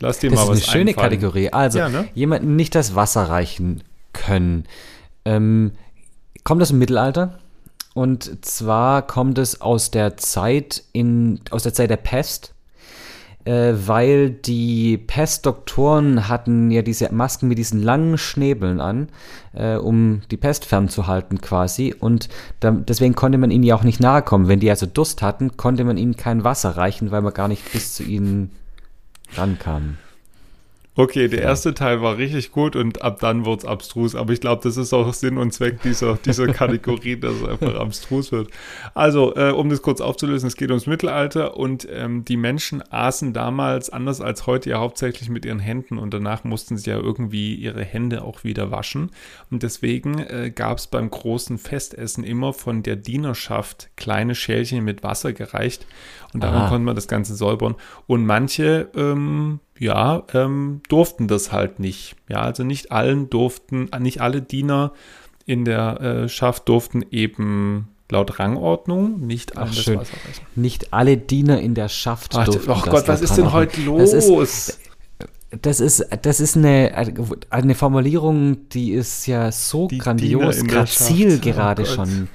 Lass 0.00 0.18
dir 0.18 0.30
das 0.30 0.36
mal 0.38 0.42
ist 0.42 0.48
was 0.50 0.68
eine 0.68 0.72
schöne 0.78 0.90
einfallen. 0.90 1.10
Kategorie. 1.10 1.50
Also, 1.50 1.78
Ja, 1.78 1.88
ne? 1.88 2.08
jemandem 2.14 2.56
nicht 2.56 2.74
das 2.74 2.94
Wasser 2.94 3.22
reichen 3.24 3.82
können. 4.12 4.64
Ähm, 5.24 5.72
kommt 6.44 6.60
das 6.60 6.70
im 6.70 6.78
Mittelalter? 6.78 7.38
Und 7.96 8.44
zwar 8.44 9.06
kommt 9.06 9.38
es 9.38 9.62
aus 9.62 9.90
der 9.90 10.18
Zeit 10.18 10.84
in, 10.92 11.40
aus 11.50 11.62
der 11.62 11.72
Zeit 11.72 11.88
der 11.88 11.96
Pest, 11.96 12.52
äh, 13.46 13.72
weil 13.74 14.28
die 14.28 14.98
Pestdoktoren 14.98 16.28
hatten 16.28 16.70
ja 16.70 16.82
diese 16.82 17.10
Masken 17.10 17.48
mit 17.48 17.56
diesen 17.56 17.82
langen 17.82 18.18
Schnäbeln 18.18 18.82
an, 18.82 19.08
äh, 19.54 19.76
um 19.76 20.20
die 20.30 20.36
Pest 20.36 20.66
fernzuhalten 20.66 21.40
quasi. 21.40 21.94
Und 21.98 22.28
da, 22.60 22.72
deswegen 22.72 23.14
konnte 23.14 23.38
man 23.38 23.50
ihnen 23.50 23.64
ja 23.64 23.74
auch 23.74 23.82
nicht 23.82 23.98
nahe 23.98 24.20
kommen. 24.20 24.46
Wenn 24.46 24.60
die 24.60 24.68
also 24.68 24.84
Durst 24.84 25.22
hatten, 25.22 25.56
konnte 25.56 25.84
man 25.84 25.96
ihnen 25.96 26.16
kein 26.16 26.44
Wasser 26.44 26.76
reichen, 26.76 27.12
weil 27.12 27.22
man 27.22 27.32
gar 27.32 27.48
nicht 27.48 27.72
bis 27.72 27.94
zu 27.94 28.02
ihnen 28.02 28.50
rankam. 29.36 29.96
Okay, 30.98 31.28
der 31.28 31.42
erste 31.42 31.74
Teil 31.74 32.00
war 32.00 32.16
richtig 32.16 32.52
gut 32.52 32.74
und 32.74 33.02
ab 33.02 33.20
dann 33.20 33.44
wurde 33.44 33.60
es 33.60 33.64
abstrus. 33.66 34.14
Aber 34.14 34.32
ich 34.32 34.40
glaube, 34.40 34.62
das 34.64 34.78
ist 34.78 34.94
auch 34.94 35.12
Sinn 35.12 35.36
und 35.36 35.52
Zweck 35.52 35.82
dieser, 35.82 36.14
dieser 36.14 36.46
Kategorie, 36.54 37.20
dass 37.20 37.34
es 37.34 37.44
einfach 37.46 37.74
abstrus 37.74 38.32
wird. 38.32 38.48
Also, 38.94 39.36
äh, 39.36 39.50
um 39.50 39.68
das 39.68 39.82
kurz 39.82 40.00
aufzulösen, 40.00 40.46
es 40.46 40.56
geht 40.56 40.70
ums 40.70 40.86
Mittelalter 40.86 41.58
und 41.58 41.86
ähm, 41.92 42.24
die 42.24 42.38
Menschen 42.38 42.82
aßen 42.90 43.34
damals, 43.34 43.90
anders 43.90 44.22
als 44.22 44.46
heute, 44.46 44.70
ja 44.70 44.78
hauptsächlich 44.78 45.28
mit 45.28 45.44
ihren 45.44 45.58
Händen 45.58 45.98
und 45.98 46.14
danach 46.14 46.44
mussten 46.44 46.78
sie 46.78 46.88
ja 46.88 46.96
irgendwie 46.96 47.54
ihre 47.54 47.84
Hände 47.84 48.24
auch 48.24 48.42
wieder 48.42 48.70
waschen. 48.70 49.10
Und 49.50 49.62
deswegen 49.62 50.18
äh, 50.20 50.50
gab 50.50 50.78
es 50.78 50.86
beim 50.86 51.10
großen 51.10 51.58
Festessen 51.58 52.24
immer 52.24 52.54
von 52.54 52.82
der 52.82 52.96
Dienerschaft 52.96 53.90
kleine 53.96 54.34
Schälchen 54.34 54.82
mit 54.82 55.02
Wasser 55.02 55.34
gereicht 55.34 55.86
und 56.32 56.42
daran 56.42 56.62
Ah. 56.62 56.68
konnte 56.70 56.86
man 56.86 56.94
das 56.94 57.06
Ganze 57.06 57.34
säubern. 57.34 57.74
Und 58.06 58.24
manche, 58.24 58.88
ähm, 58.96 59.60
ja, 59.78 60.22
ähm, 60.34 60.80
durften 60.88 61.28
das 61.28 61.52
halt 61.52 61.80
nicht. 61.80 62.16
Ja, 62.28 62.40
also 62.42 62.64
nicht 62.64 62.92
allen 62.92 63.28
durften, 63.30 63.90
nicht 64.00 64.20
alle 64.20 64.42
Diener 64.42 64.92
in 65.44 65.64
der 65.64 66.00
äh, 66.00 66.28
Schaft 66.28 66.68
durften 66.68 67.04
eben 67.10 67.88
laut 68.10 68.38
Rangordnung 68.38 69.20
nicht 69.26 69.56
allen 69.56 69.68
Ach, 69.70 69.74
das. 69.76 69.86
Wasser 69.88 70.16
reichen. 70.26 70.46
Nicht 70.54 70.92
alle 70.92 71.16
Diener 71.16 71.60
in 71.60 71.74
der 71.74 71.88
Schaft 71.88 72.34
Ach, 72.36 72.44
durften 72.44 72.70
oh 72.70 72.74
das 72.74 72.84
Gott, 72.84 73.08
was 73.08 73.20
ist 73.20 73.36
denn 73.36 73.52
heute 73.52 73.76
Das 73.76 73.84
los? 73.86 74.12
ist- 74.12 74.80
das 75.62 75.78
ist, 75.80 76.04
das 76.22 76.40
ist 76.40 76.56
eine, 76.56 76.92
eine 77.50 77.74
Formulierung, 77.76 78.68
die 78.70 78.90
ist 78.90 79.26
ja 79.26 79.52
so 79.52 79.86
Die 79.86 79.98
grandios, 79.98 80.64
grazil. 80.64 81.36
Oh 81.36 81.40
gerade 81.40 81.84
Gott. 81.84 81.92
schon. 81.94 82.28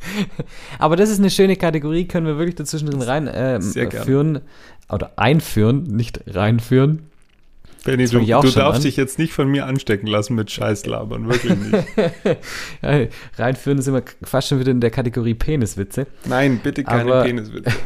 Aber 0.78 0.96
das 0.96 1.10
ist 1.10 1.18
eine 1.18 1.30
schöne 1.30 1.56
Kategorie, 1.56 2.06
können 2.06 2.26
wir 2.26 2.38
wirklich 2.38 2.54
dazwischen 2.56 2.88
drin 2.88 3.02
rein 3.02 3.30
ähm, 3.32 3.60
Sehr 3.60 3.86
gerne. 3.86 4.04
führen 4.04 4.40
oder 4.88 5.12
einführen, 5.16 5.84
nicht 5.84 6.20
reinführen. 6.26 7.04
Benny, 7.84 8.06
du, 8.06 8.18
du 8.20 8.26
darfst 8.26 8.56
an. 8.58 8.82
dich 8.82 8.96
jetzt 8.96 9.18
nicht 9.18 9.32
von 9.32 9.48
mir 9.48 9.64
anstecken 9.66 10.08
lassen 10.08 10.34
mit 10.34 10.50
Scheißlabern, 10.50 11.28
wirklich 11.28 11.56
nicht. 11.56 11.86
Reinführen 13.38 13.78
ist 13.78 13.86
immer 13.86 14.02
fast 14.22 14.48
schon 14.48 14.60
wieder 14.60 14.72
in 14.72 14.80
der 14.80 14.90
Kategorie 14.90 15.34
Peniswitze. 15.34 16.06
Nein, 16.26 16.60
bitte 16.62 16.84
keine 16.84 17.02
Aber- 17.12 17.22
Peniswitze. 17.22 17.70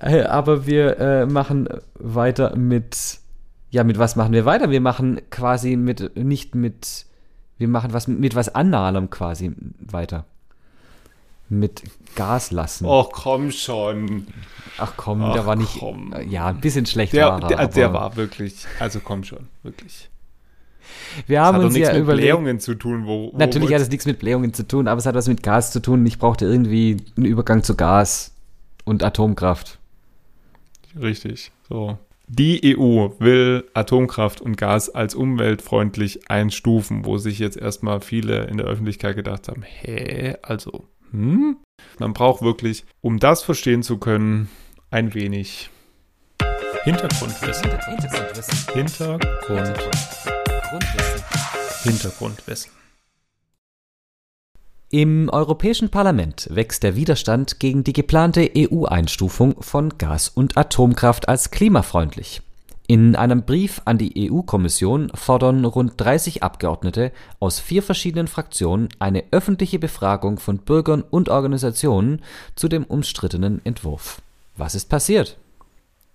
Äh, 0.00 0.22
Aber 0.22 0.66
wir 0.66 0.98
äh, 0.98 1.26
machen 1.26 1.68
weiter 1.98 2.56
mit, 2.56 3.18
ja, 3.70 3.84
mit 3.84 3.98
was 3.98 4.16
machen 4.16 4.32
wir 4.32 4.46
weiter? 4.46 4.70
Wir 4.70 4.80
machen 4.80 5.20
quasi 5.30 5.76
mit, 5.76 6.16
nicht 6.16 6.54
mit, 6.54 7.04
wir 7.58 7.68
machen 7.68 7.92
was 7.92 8.08
mit, 8.08 8.18
mit 8.18 8.34
was 8.34 8.54
Analem 8.54 9.10
quasi 9.10 9.52
weiter. 9.78 10.24
Mit 11.58 11.82
Gas 12.14 12.50
lassen. 12.50 12.86
Och, 12.86 13.10
komm 13.12 13.50
schon. 13.50 14.26
Ach 14.78 14.94
komm, 14.96 15.22
Ach, 15.22 15.34
der 15.34 15.46
war 15.46 15.56
nicht, 15.56 15.78
komm. 15.78 16.14
ja, 16.28 16.46
ein 16.48 16.60
bisschen 16.60 16.86
schlecht 16.86 17.12
Der, 17.12 17.28
war 17.28 17.42
er, 17.42 17.48
der, 17.48 17.68
der 17.68 17.92
war 17.92 18.16
wirklich, 18.16 18.66
also 18.80 19.00
komm 19.00 19.22
schon, 19.22 19.46
wirklich. 19.62 20.10
Wir 21.26 21.42
haben 21.42 21.58
uns 21.58 21.76
ja 21.76 21.92
mit 21.92 22.02
überlegt, 22.02 22.24
Blähungen 22.26 22.60
zu 22.60 22.74
tun, 22.74 23.06
wo, 23.06 23.32
wo 23.32 23.38
natürlich 23.38 23.72
hat 23.72 23.80
es 23.80 23.88
nichts 23.88 24.04
mit 24.04 24.18
Blähungen 24.18 24.52
zu 24.52 24.66
tun, 24.66 24.88
aber 24.88 24.98
es 24.98 25.06
hat 25.06 25.14
was 25.14 25.28
mit 25.28 25.42
Gas 25.42 25.70
zu 25.72 25.80
tun. 25.80 26.04
Ich 26.06 26.18
brauchte 26.18 26.44
irgendwie 26.44 26.96
einen 27.16 27.26
Übergang 27.26 27.62
zu 27.62 27.76
Gas 27.76 28.32
und 28.84 29.02
Atomkraft. 29.02 29.78
Richtig, 31.00 31.52
so. 31.68 31.98
Die 32.26 32.76
EU 32.76 33.10
will 33.18 33.64
Atomkraft 33.74 34.40
und 34.40 34.56
Gas 34.56 34.88
als 34.90 35.14
umweltfreundlich 35.14 36.30
einstufen, 36.30 37.04
wo 37.04 37.18
sich 37.18 37.38
jetzt 37.38 37.56
erstmal 37.56 38.00
viele 38.00 38.44
in 38.46 38.56
der 38.56 38.66
Öffentlichkeit 38.66 39.14
gedacht 39.14 39.48
haben, 39.48 39.62
hä, 39.62 40.34
also, 40.42 40.84
hm? 41.14 41.56
Man 42.00 42.12
braucht 42.12 42.42
wirklich, 42.42 42.84
um 43.00 43.20
das 43.20 43.42
verstehen 43.42 43.84
zu 43.84 43.98
können, 43.98 44.50
ein 44.90 45.14
wenig 45.14 45.70
Hintergrundwissen. 46.82 47.70
Hintergrund, 48.74 49.24
Hintergrundwissen. 51.84 52.72
Im 54.90 55.28
Europäischen 55.28 55.88
Parlament 55.88 56.48
wächst 56.50 56.82
der 56.82 56.96
Widerstand 56.96 57.60
gegen 57.60 57.84
die 57.84 57.92
geplante 57.92 58.50
EU-Einstufung 58.56 59.62
von 59.62 59.96
Gas- 59.98 60.28
und 60.28 60.56
Atomkraft 60.56 61.28
als 61.28 61.52
klimafreundlich. 61.52 62.42
In 62.86 63.16
einem 63.16 63.44
Brief 63.44 63.80
an 63.86 63.96
die 63.96 64.30
EU-Kommission 64.30 65.10
fordern 65.14 65.64
rund 65.64 65.94
30 65.96 66.42
Abgeordnete 66.42 67.12
aus 67.40 67.58
vier 67.58 67.82
verschiedenen 67.82 68.28
Fraktionen 68.28 68.90
eine 68.98 69.24
öffentliche 69.30 69.78
Befragung 69.78 70.38
von 70.38 70.58
Bürgern 70.58 71.02
und 71.02 71.30
Organisationen 71.30 72.20
zu 72.56 72.68
dem 72.68 72.84
umstrittenen 72.84 73.64
Entwurf. 73.64 74.20
Was 74.58 74.74
ist 74.74 74.90
passiert? 74.90 75.38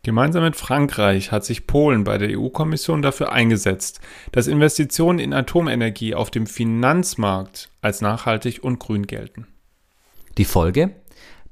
Gemeinsam 0.03 0.43
mit 0.43 0.55
Frankreich 0.55 1.31
hat 1.31 1.43
sich 1.43 1.65
Polen 1.65 2.03
bei 2.03 2.19
der 2.19 2.39
EU-Kommission 2.39 3.01
dafür 3.01 3.31
eingesetzt, 3.31 3.99
dass 4.31 4.47
Investitionen 4.47 5.17
in 5.17 5.33
Atomenergie 5.33 6.13
auf 6.13 6.29
dem 6.29 6.45
Finanzmarkt 6.45 7.69
als 7.81 8.01
nachhaltig 8.01 8.63
und 8.63 8.79
grün 8.79 9.07
gelten. 9.07 9.47
Die 10.37 10.45
Folge? 10.45 10.91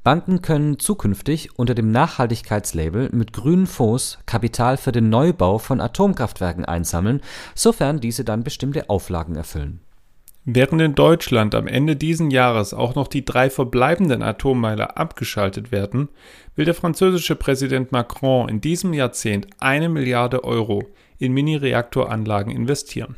Banken 0.08 0.42
können 0.42 0.80
zukünftig 0.80 1.60
unter 1.60 1.76
dem 1.76 1.92
Nachhaltigkeitslabel 1.92 3.10
mit 3.12 3.34
grünen 3.34 3.68
Fonds 3.68 4.20
Kapital 4.26 4.78
für 4.78 4.94
den 4.94 5.10
Neubau 5.10 5.58
von 5.58 5.82
Atomkraftwerken 5.82 6.64
einsammeln, 6.64 7.20
sofern 7.56 8.00
diese 8.00 8.24
dann 8.24 8.42
bestimmte 8.42 8.90
Auflagen 8.90 9.36
erfüllen. 9.36 9.82
Während 10.46 10.82
in 10.82 10.96
Deutschland 10.96 11.54
am 11.56 11.68
Ende 11.68 11.98
diesen 11.98 12.32
Jahres 12.32 12.74
auch 12.74 12.96
noch 12.96 13.10
die 13.10 13.26
drei 13.26 13.50
verbleibenden 13.50 14.24
Atommeiler 14.24 14.98
abgeschaltet 14.98 15.74
werden, 15.74 16.08
will 16.56 16.64
der 16.64 16.74
französische 16.74 17.36
Präsident 17.36 17.92
Macron 17.92 18.48
in 18.48 18.62
diesem 18.62 18.94
Jahrzehnt 18.94 19.48
eine 19.60 19.90
Milliarde 19.90 20.46
Euro 20.46 20.86
in 21.18 21.34
Mini-Reaktoranlagen 21.34 22.54
investieren. 22.54 23.18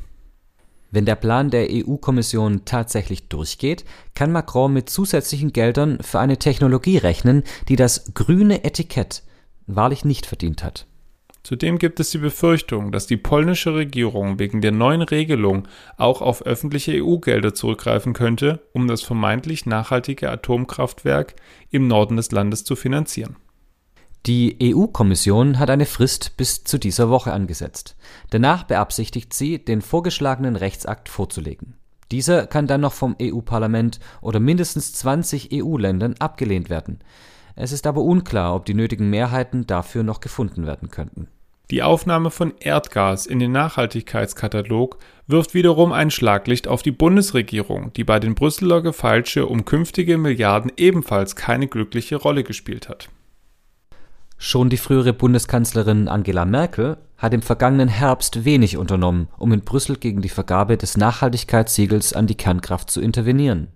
Wenn 0.91 1.05
der 1.05 1.15
Plan 1.15 1.51
der 1.51 1.67
EU-Kommission 1.69 2.63
tatsächlich 2.65 3.27
durchgeht, 3.27 3.85
kann 4.15 4.31
Macron 4.31 4.73
mit 4.73 4.89
zusätzlichen 4.89 5.53
Geldern 5.53 5.99
für 6.01 6.19
eine 6.19 6.37
Technologie 6.37 6.97
rechnen, 6.97 7.43
die 7.67 7.75
das 7.75 8.13
grüne 8.15 8.63
Etikett 8.63 9.23
wahrlich 9.67 10.03
nicht 10.03 10.25
verdient 10.25 10.63
hat. 10.63 10.87
Zudem 11.43 11.77
gibt 11.77 11.99
es 11.99 12.09
die 12.09 12.17
Befürchtung, 12.17 12.91
dass 12.91 13.07
die 13.07 13.17
polnische 13.17 13.73
Regierung 13.73 14.39
wegen 14.39 14.61
der 14.61 14.71
neuen 14.71 15.01
Regelung 15.01 15.67
auch 15.95 16.21
auf 16.21 16.45
öffentliche 16.45 17.03
EU-Gelder 17.03 17.53
zurückgreifen 17.53 18.13
könnte, 18.13 18.59
um 18.73 18.87
das 18.87 19.01
vermeintlich 19.01 19.65
nachhaltige 19.65 20.29
Atomkraftwerk 20.29 21.35
im 21.69 21.87
Norden 21.87 22.17
des 22.17 22.31
Landes 22.31 22.65
zu 22.65 22.75
finanzieren. 22.75 23.37
Die 24.25 24.57
EU-Kommission 24.61 25.59
hat 25.59 25.69
eine 25.69 25.85
Frist 25.85 26.35
bis 26.35 26.63
zu 26.63 26.77
dieser 26.77 27.09
Woche 27.09 27.31
angesetzt. 27.31 27.95
Danach 28.29 28.63
beabsichtigt 28.63 29.33
sie, 29.33 29.63
den 29.63 29.81
vorgeschlagenen 29.81 30.55
Rechtsakt 30.55 31.07
vorzulegen. 31.07 31.75
Dieser 32.11 32.47
kann 32.47 32.67
dann 32.67 32.81
noch 32.81 32.93
vom 32.93 33.15
EU-Parlament 33.21 33.99
oder 34.21 34.39
mindestens 34.39 34.93
20 34.93 35.49
EU-Ländern 35.53 36.15
abgelehnt 36.19 36.69
werden. 36.69 36.99
Es 37.55 37.71
ist 37.71 37.87
aber 37.87 38.01
unklar, 38.01 38.55
ob 38.55 38.65
die 38.65 38.73
nötigen 38.73 39.09
Mehrheiten 39.09 39.67
dafür 39.67 40.03
noch 40.03 40.19
gefunden 40.19 40.65
werden 40.65 40.89
könnten. 40.89 41.27
Die 41.71 41.83
Aufnahme 41.83 42.31
von 42.31 42.53
Erdgas 42.59 43.27
in 43.27 43.37
den 43.37 43.51
Nachhaltigkeitskatalog 43.51 44.97
wirft 45.27 45.53
wiederum 45.53 45.91
ein 45.93 46.09
Schlaglicht 46.09 46.67
auf 46.67 46.81
die 46.81 46.91
Bundesregierung, 46.91 47.93
die 47.93 48.03
bei 48.03 48.19
den 48.19 48.33
Brüsseler 48.33 48.81
Gefeilsche 48.81 49.45
um 49.45 49.65
künftige 49.65 50.17
Milliarden 50.17 50.71
ebenfalls 50.77 51.35
keine 51.35 51.67
glückliche 51.67 52.15
Rolle 52.15 52.43
gespielt 52.43 52.89
hat. 52.89 53.09
Schon 54.41 54.69
die 54.69 54.77
frühere 54.77 55.11
Bundeskanzlerin 55.11 56.07
Angela 56.07 56.45
Merkel 56.45 56.95
hat 57.17 57.33
im 57.33 57.41
vergangenen 57.41 57.89
Herbst 57.89 58.45
wenig 58.45 58.77
unternommen, 58.77 59.27
um 59.37 59.51
in 59.51 59.59
Brüssel 59.59 59.97
gegen 59.97 60.21
die 60.21 60.29
Vergabe 60.29 60.77
des 60.77 60.95
Nachhaltigkeitssiegels 60.95 62.13
an 62.13 62.25
die 62.25 62.35
Kernkraft 62.35 62.89
zu 62.89 63.01
intervenieren. 63.01 63.67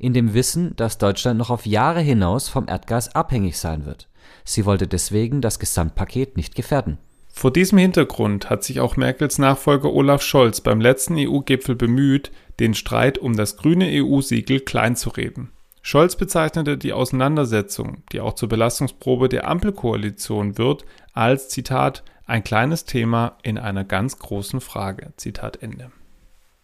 In 0.00 0.12
dem 0.12 0.34
Wissen, 0.34 0.74
dass 0.74 0.98
Deutschland 0.98 1.38
noch 1.38 1.50
auf 1.50 1.66
Jahre 1.66 2.00
hinaus 2.00 2.48
vom 2.48 2.66
Erdgas 2.66 3.14
abhängig 3.14 3.58
sein 3.58 3.86
wird. 3.86 4.08
Sie 4.44 4.66
wollte 4.66 4.88
deswegen 4.88 5.40
das 5.40 5.60
Gesamtpaket 5.60 6.36
nicht 6.36 6.56
gefährden. 6.56 6.98
Vor 7.28 7.52
diesem 7.52 7.78
Hintergrund 7.78 8.50
hat 8.50 8.64
sich 8.64 8.80
auch 8.80 8.96
Merkels 8.96 9.38
Nachfolger 9.38 9.92
Olaf 9.92 10.22
Scholz 10.22 10.60
beim 10.60 10.80
letzten 10.80 11.14
EU-Gipfel 11.16 11.76
bemüht, 11.76 12.32
den 12.58 12.74
Streit 12.74 13.18
um 13.18 13.36
das 13.36 13.56
grüne 13.56 13.88
EU-Siegel 13.88 14.58
kleinzureden. 14.60 15.52
Scholz 15.82 16.14
bezeichnete 16.14 16.78
die 16.78 16.92
Auseinandersetzung, 16.92 18.04
die 18.12 18.20
auch 18.20 18.34
zur 18.34 18.48
Belastungsprobe 18.48 19.28
der 19.28 19.48
Ampelkoalition 19.48 20.56
wird, 20.56 20.84
als 21.12 21.48
Zitat 21.48 22.04
ein 22.24 22.44
kleines 22.44 22.84
Thema 22.84 23.36
in 23.42 23.58
einer 23.58 23.82
ganz 23.82 24.18
großen 24.18 24.60
Frage. 24.60 25.12
Zitat 25.16 25.60
Ende. 25.60 25.90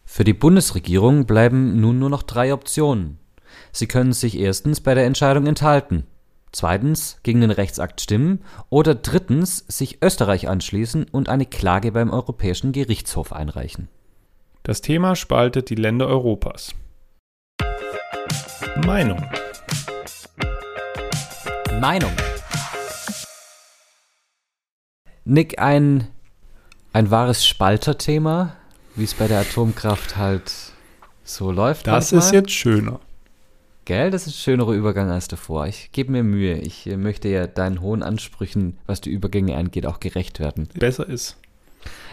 Für 0.04 0.24
die 0.24 0.34
Bundesregierung 0.34 1.26
bleiben 1.26 1.80
nun 1.80 1.98
nur 1.98 2.10
noch 2.10 2.22
drei 2.22 2.54
Optionen. 2.54 3.18
Sie 3.72 3.88
können 3.88 4.12
sich 4.12 4.38
erstens 4.38 4.80
bei 4.80 4.94
der 4.94 5.04
Entscheidung 5.04 5.46
enthalten, 5.46 6.06
zweitens 6.52 7.18
gegen 7.24 7.40
den 7.40 7.50
Rechtsakt 7.50 8.00
stimmen 8.00 8.40
oder 8.70 8.94
drittens 8.94 9.64
sich 9.68 10.00
Österreich 10.00 10.48
anschließen 10.48 11.06
und 11.10 11.28
eine 11.28 11.44
Klage 11.44 11.92
beim 11.92 12.10
Europäischen 12.10 12.72
Gerichtshof 12.72 13.32
einreichen. 13.32 13.88
Das 14.62 14.80
Thema 14.80 15.16
spaltet 15.16 15.70
die 15.70 15.74
Länder 15.74 16.06
Europas. 16.06 16.74
Meinung. 18.76 19.24
Meinung. 21.80 22.12
Nick, 25.24 25.58
ein, 25.58 26.08
ein 26.92 27.10
wahres 27.10 27.46
Spalterthema, 27.46 28.56
wie 28.94 29.04
es 29.04 29.14
bei 29.14 29.28
der 29.28 29.40
Atomkraft 29.40 30.16
halt 30.16 30.52
so 31.24 31.50
läuft. 31.50 31.86
Das 31.86 32.12
manchmal. 32.12 32.20
ist 32.20 32.32
jetzt 32.32 32.50
schöner. 32.50 33.00
Gell, 33.84 34.10
das 34.10 34.26
ist 34.26 34.34
ein 34.34 34.42
schönerer 34.42 34.72
Übergang 34.72 35.10
als 35.10 35.28
davor. 35.28 35.66
Ich 35.66 35.92
gebe 35.92 36.12
mir 36.12 36.22
Mühe. 36.22 36.58
Ich 36.58 36.86
äh, 36.86 36.96
möchte 36.96 37.28
ja 37.28 37.46
deinen 37.46 37.80
hohen 37.80 38.02
Ansprüchen, 38.02 38.78
was 38.86 39.00
die 39.00 39.10
Übergänge 39.10 39.56
angeht, 39.56 39.86
auch 39.86 40.00
gerecht 40.00 40.40
werden. 40.40 40.68
Besser 40.74 41.08
ist. 41.08 41.36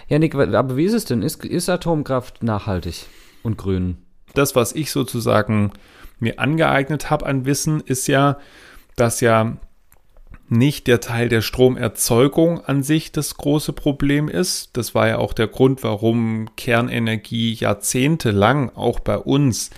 Ja, 0.08 0.20
Nick, 0.20 0.36
aber 0.36 0.78
wie 0.78 0.86
ist 0.86 0.94
es 0.94 1.06
denn? 1.06 1.22
Ist, 1.22 1.44
ist 1.44 1.70
Atomkraft 1.70 2.44
nachhaltig 2.44 3.08
und 3.44 3.58
grün? 3.58 3.98
das, 4.38 4.56
was 4.56 4.74
ich 4.74 4.92
sozusagen 4.92 5.72
mir 6.20 6.40
angeeignet 6.40 7.10
habe 7.10 7.26
an 7.26 7.46
Wissen, 7.46 7.82
ist 7.82 8.08
ja, 8.08 8.38
dass 8.96 9.22
ja 9.22 9.58
nicht 10.48 10.88
der 10.88 11.00
Teil 11.00 11.30
der 11.30 11.42
Stromerzeugung 11.42 12.64
an 12.64 12.84
sich 12.84 13.12
das 13.12 13.36
große 13.36 13.74
Problem 13.74 14.30
ist. 14.30 14.78
Das 14.78 14.94
war 14.94 15.08
ja 15.08 15.18
auch 15.18 15.34
der 15.34 15.48
Grund, 15.48 15.84
warum 15.84 16.50
Kernenergie 16.56 17.54
jahrzehntelang 17.54 18.70
auch 18.76 19.00
bei 19.00 19.18
uns 19.18 19.72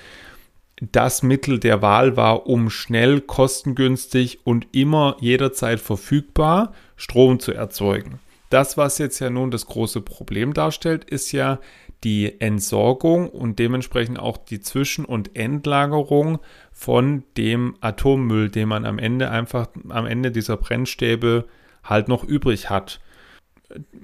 das 0.79 1.23
Mittel 1.23 1.59
der 1.59 1.81
Wahl 1.81 2.17
war, 2.17 2.47
um 2.47 2.69
schnell, 2.69 3.21
kostengünstig 3.21 4.39
und 4.43 4.67
immer 4.73 5.17
jederzeit 5.19 5.79
verfügbar 5.79 6.73
Strom 6.95 7.39
zu 7.39 7.53
erzeugen. 7.53 8.19
Das, 8.49 8.77
was 8.77 8.97
jetzt 8.97 9.19
ja 9.19 9.29
nun 9.29 9.51
das 9.51 9.65
große 9.65 10.01
Problem 10.01 10.53
darstellt, 10.53 11.03
ist 11.03 11.31
ja 11.31 11.59
die 12.03 12.39
Entsorgung 12.41 13.29
und 13.29 13.59
dementsprechend 13.59 14.19
auch 14.19 14.37
die 14.37 14.59
Zwischen- 14.59 15.05
und 15.05 15.35
Endlagerung 15.35 16.39
von 16.71 17.23
dem 17.37 17.75
Atommüll, 17.81 18.49
den 18.49 18.69
man 18.69 18.85
am 18.85 18.99
Ende 18.99 19.31
einfach 19.31 19.67
am 19.89 20.05
Ende 20.05 20.31
dieser 20.31 20.57
Brennstäbe 20.57 21.45
halt 21.83 22.07
noch 22.07 22.23
übrig 22.23 22.69
hat. 22.69 22.99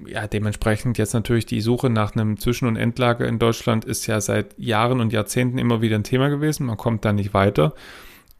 Ja, 0.06 0.26
dementsprechend 0.26 0.98
jetzt 0.98 1.14
natürlich 1.14 1.46
die 1.46 1.60
Suche 1.60 1.88
nach 1.88 2.14
einem 2.14 2.38
Zwischen- 2.38 2.68
und 2.68 2.76
Endlager 2.76 3.26
in 3.26 3.38
Deutschland 3.38 3.84
ist 3.84 4.06
ja 4.06 4.20
seit 4.20 4.58
Jahren 4.58 5.00
und 5.00 5.12
Jahrzehnten 5.12 5.58
immer 5.58 5.80
wieder 5.80 5.96
ein 5.96 6.04
Thema 6.04 6.28
gewesen. 6.28 6.66
Man 6.66 6.76
kommt 6.76 7.04
da 7.04 7.12
nicht 7.12 7.32
weiter 7.32 7.74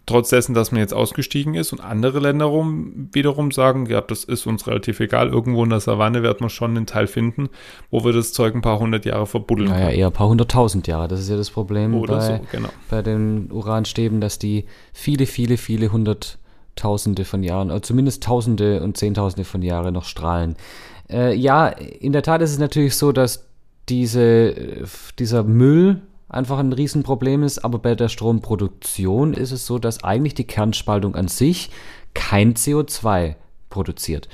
trotz 0.06 0.30
dessen, 0.30 0.54
dass 0.54 0.72
man 0.72 0.80
jetzt 0.80 0.92
ausgestiegen 0.92 1.54
ist 1.54 1.72
und 1.72 1.80
andere 1.80 2.20
Länder 2.20 2.46
rum, 2.46 3.08
wiederum 3.12 3.50
sagen, 3.50 3.86
ja, 3.86 4.00
das 4.00 4.24
ist 4.24 4.46
uns 4.46 4.66
relativ 4.66 5.00
egal, 5.00 5.28
irgendwo 5.28 5.64
in 5.64 5.70
der 5.70 5.80
Savanne 5.80 6.22
wird 6.22 6.40
man 6.40 6.50
schon 6.50 6.76
einen 6.76 6.86
Teil 6.86 7.06
finden, 7.06 7.48
wo 7.90 8.04
wir 8.04 8.12
das 8.12 8.32
Zeug 8.32 8.54
ein 8.54 8.60
paar 8.60 8.78
hundert 8.78 9.04
Jahre 9.04 9.26
verbuddeln 9.26 9.70
naja, 9.70 9.90
eher 9.90 10.06
ein 10.08 10.12
paar 10.12 10.28
hunderttausend 10.28 10.86
Jahre, 10.86 11.08
das 11.08 11.20
ist 11.20 11.30
ja 11.30 11.36
das 11.36 11.50
Problem 11.50 11.94
Oder 11.94 12.16
bei, 12.16 12.26
so, 12.26 12.40
genau. 12.52 12.68
bei 12.90 13.02
den 13.02 13.50
Uranstäben, 13.50 14.20
dass 14.20 14.38
die 14.38 14.66
viele, 14.92 15.26
viele, 15.26 15.56
viele 15.56 15.90
hunderttausende 15.90 17.24
von 17.24 17.42
Jahren, 17.42 17.70
oder 17.70 17.82
zumindest 17.82 18.22
tausende 18.22 18.82
und 18.82 18.96
zehntausende 18.96 19.44
von 19.44 19.62
Jahren 19.62 19.94
noch 19.94 20.04
strahlen. 20.04 20.56
Äh, 21.10 21.34
ja, 21.34 21.68
in 21.68 22.12
der 22.12 22.22
Tat 22.22 22.42
ist 22.42 22.50
es 22.50 22.58
natürlich 22.58 22.96
so, 22.96 23.12
dass 23.12 23.46
diese, 23.88 24.54
dieser 25.18 25.44
Müll, 25.44 26.02
einfach 26.34 26.58
ein 26.58 26.72
Riesenproblem 26.72 27.42
ist, 27.42 27.64
aber 27.64 27.78
bei 27.78 27.94
der 27.94 28.08
Stromproduktion 28.08 29.34
ist 29.34 29.52
es 29.52 29.66
so, 29.66 29.78
dass 29.78 30.04
eigentlich 30.04 30.34
die 30.34 30.46
Kernspaltung 30.46 31.14
an 31.14 31.28
sich 31.28 31.70
kein 32.12 32.54
CO2 32.54 33.36
produziert. 33.70 34.28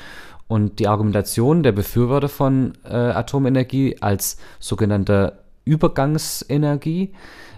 Und 0.49 0.81
die 0.81 0.89
Argumentation 0.89 1.63
der 1.63 1.73
Befürworter 1.73 2.29
von 2.29 2.73
äh, 2.85 2.95
Atomenergie 2.95 3.99
als 4.01 4.39
sogenannter 4.59 5.45
Übergangsenergie 5.65 7.13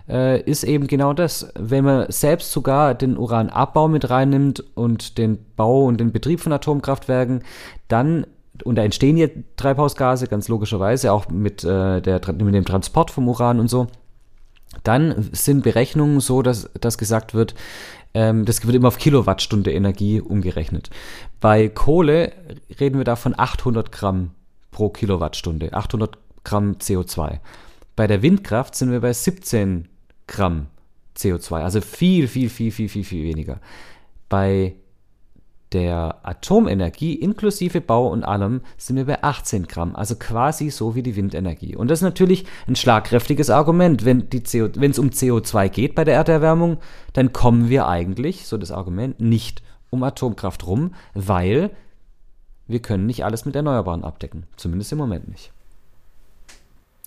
äh, 0.08 0.42
ist 0.42 0.64
eben 0.64 0.86
genau 0.86 1.14
das. 1.14 1.50
Wenn 1.58 1.84
man 1.84 2.10
selbst 2.10 2.52
sogar 2.52 2.94
den 2.94 3.16
Uranabbau 3.16 3.88
mit 3.88 4.10
reinnimmt 4.10 4.62
und 4.74 5.16
den 5.16 5.38
Bau 5.56 5.84
und 5.84 5.98
den 5.98 6.12
Betrieb 6.12 6.40
von 6.40 6.52
Atomkraftwerken, 6.52 7.42
dann 7.88 8.26
und 8.64 8.76
da 8.76 8.82
entstehen 8.84 9.16
hier 9.16 9.30
Treibhausgase, 9.56 10.26
ganz 10.26 10.48
logischerweise, 10.48 11.12
auch 11.12 11.28
mit, 11.28 11.64
äh, 11.64 12.00
der, 12.02 12.20
mit 12.32 12.54
dem 12.54 12.66
Transport 12.66 13.10
vom 13.10 13.26
Uran 13.28 13.58
und 13.58 13.68
so. 13.68 13.86
Dann 14.82 15.30
sind 15.32 15.62
Berechnungen 15.62 16.20
so, 16.20 16.42
dass, 16.42 16.70
dass 16.80 16.98
gesagt 16.98 17.34
wird, 17.34 17.54
ähm, 18.14 18.44
das 18.44 18.64
wird 18.64 18.76
immer 18.76 18.88
auf 18.88 18.98
Kilowattstunde 18.98 19.72
Energie 19.72 20.20
umgerechnet. 20.20 20.90
Bei 21.40 21.68
Kohle 21.68 22.32
reden 22.80 22.98
wir 22.98 23.04
da 23.04 23.16
von 23.16 23.34
800 23.36 23.92
Gramm 23.92 24.30
pro 24.70 24.88
Kilowattstunde, 24.88 25.72
800 25.72 26.18
Gramm 26.44 26.72
CO2. 26.72 27.38
Bei 27.96 28.06
der 28.06 28.22
Windkraft 28.22 28.74
sind 28.74 28.90
wir 28.90 29.00
bei 29.00 29.12
17 29.12 29.88
Gramm 30.26 30.66
CO2, 31.16 31.60
also 31.60 31.80
viel, 31.80 32.26
viel, 32.26 32.48
viel, 32.48 32.72
viel, 32.72 32.88
viel, 32.88 33.04
viel 33.04 33.24
weniger. 33.24 33.60
Bei 34.28 34.74
der 35.72 36.18
Atomenergie 36.22 37.14
inklusive 37.14 37.80
Bau 37.80 38.08
und 38.08 38.24
allem 38.24 38.60
sind 38.76 38.96
wir 38.96 39.06
bei 39.06 39.22
18 39.22 39.66
Gramm, 39.66 39.96
also 39.96 40.16
quasi 40.16 40.70
so 40.70 40.94
wie 40.94 41.02
die 41.02 41.16
Windenergie. 41.16 41.76
Und 41.76 41.88
das 41.88 42.00
ist 42.00 42.04
natürlich 42.04 42.44
ein 42.66 42.76
schlagkräftiges 42.76 43.50
Argument. 43.50 44.04
Wenn 44.04 44.28
es 44.30 44.98
um 44.98 45.08
CO2 45.08 45.68
geht 45.68 45.94
bei 45.94 46.04
der 46.04 46.14
Erderwärmung, 46.14 46.78
dann 47.12 47.32
kommen 47.32 47.68
wir 47.68 47.88
eigentlich, 47.88 48.46
so 48.46 48.58
das 48.58 48.70
Argument, 48.70 49.20
nicht 49.20 49.62
um 49.90 50.02
Atomkraft 50.02 50.66
rum, 50.66 50.94
weil 51.14 51.70
wir 52.66 52.80
können 52.80 53.06
nicht 53.06 53.24
alles 53.24 53.44
mit 53.44 53.56
Erneuerbaren 53.56 54.04
abdecken. 54.04 54.46
Zumindest 54.56 54.92
im 54.92 54.98
Moment 54.98 55.28
nicht. 55.28 55.52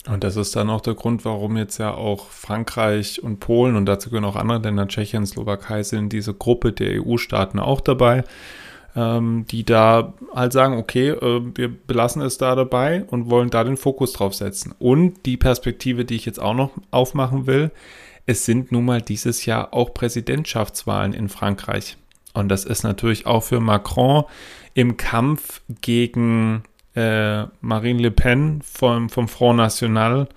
Und 0.08 0.24
das 0.24 0.36
ist 0.36 0.56
dann 0.56 0.70
auch 0.70 0.82
der 0.82 0.94
Grund, 0.94 1.26
warum 1.26 1.58
jetzt 1.58 1.80
ja 1.80 1.94
auch 1.94 2.30
Frankreich 2.30 3.24
und 3.24 3.40
Polen 3.40 3.76
und 3.76 3.88
dazu 3.88 4.10
gehören 4.10 4.26
auch 4.26 4.36
andere 4.36 4.60
Länder, 4.60 4.88
Tschechien, 4.88 5.26
Slowakei 5.26 5.82
sind 5.82 6.14
diese 6.14 6.34
Gruppe 6.34 6.74
der 6.74 7.02
EU-Staaten 7.02 7.58
auch 7.58 7.82
dabei, 7.82 8.24
ähm, 8.96 9.46
die 9.50 9.64
da 9.64 10.14
halt 10.34 10.54
sagen, 10.54 10.78
okay, 10.78 11.10
äh, 11.10 11.42
wir 11.56 11.70
belassen 11.70 12.22
es 12.22 12.38
da 12.38 12.54
dabei 12.54 13.04
und 13.06 13.32
wollen 13.32 13.50
da 13.50 13.64
den 13.64 13.78
Fokus 13.78 14.14
drauf 14.14 14.36
setzen. 14.36 14.76
Und 14.78 15.26
die 15.26 15.38
Perspektive, 15.38 16.06
die 16.06 16.16
ich 16.16 16.26
jetzt 16.26 16.40
auch 16.42 16.54
noch 16.54 16.72
aufmachen 16.92 17.48
will, 17.48 17.72
es 18.28 18.46
sind 18.46 18.72
nun 18.72 18.86
mal 18.86 19.02
dieses 19.02 19.46
Jahr 19.46 19.74
auch 19.74 19.94
Präsidentschaftswahlen 19.94 21.14
in 21.14 21.30
Frankreich. 21.30 21.98
Und 22.34 22.50
das 22.50 22.64
ist 22.64 22.84
natürlich 22.84 23.26
auch 23.26 23.42
für 23.42 23.60
Macron 23.60 24.26
im 24.76 24.98
Kampf 24.98 25.62
gegen 25.82 26.64
äh, 26.96 27.46
Marine 27.62 28.02
Le 28.02 28.12
Pen 28.12 28.62
vom, 28.64 29.10
vom 29.10 29.28
Front 29.28 29.58
National 29.58 30.28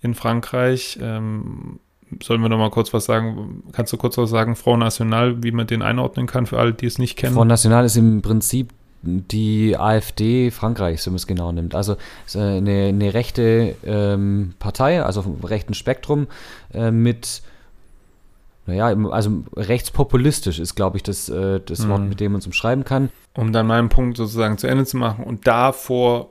in 0.00 0.14
Frankreich. 0.14 0.98
Ähm, 1.00 1.80
sollen 2.22 2.42
wir 2.42 2.48
noch 2.48 2.58
mal 2.58 2.70
kurz 2.70 2.92
was 2.92 3.06
sagen? 3.06 3.62
Kannst 3.72 3.92
du 3.92 3.96
kurz 3.96 4.18
was 4.18 4.30
sagen, 4.30 4.56
Front 4.56 4.80
National, 4.80 5.42
wie 5.42 5.52
man 5.52 5.66
den 5.66 5.82
einordnen 5.82 6.26
kann 6.26 6.46
für 6.46 6.58
alle, 6.58 6.74
die 6.74 6.86
es 6.86 6.98
nicht 6.98 7.16
kennen? 7.16 7.34
Front 7.34 7.48
National 7.48 7.84
ist 7.84 7.96
im 7.96 8.20
Prinzip 8.20 8.70
die 9.02 9.76
AfD 9.76 10.50
Frankreichs, 10.50 11.06
wenn 11.06 11.14
man 11.14 11.16
es 11.16 11.26
genau 11.26 11.52
nimmt. 11.52 11.74
Also 11.74 11.96
eine, 12.34 12.88
eine 12.88 13.14
rechte 13.14 13.74
ähm, 13.84 14.54
Partei, 14.58 15.02
also 15.02 15.22
vom 15.22 15.40
rechten 15.42 15.74
Spektrum, 15.74 16.28
äh, 16.72 16.90
mit 16.90 17.42
naja, 18.66 18.86
also 19.10 19.44
rechtspopulistisch 19.56 20.58
ist, 20.58 20.74
glaube 20.74 20.96
ich, 20.96 21.02
das, 21.02 21.28
äh, 21.28 21.60
das 21.64 21.88
Wort, 21.88 22.02
mhm. 22.02 22.08
mit 22.08 22.20
dem 22.20 22.32
man 22.32 22.38
es 22.38 22.46
umschreiben 22.46 22.84
kann. 22.84 23.10
Um 23.34 23.52
dann 23.52 23.66
meinen 23.66 23.88
Punkt 23.88 24.16
sozusagen 24.16 24.58
zu 24.58 24.66
Ende 24.66 24.84
zu 24.84 24.96
machen. 24.96 25.24
Und 25.24 25.46
davor 25.46 26.30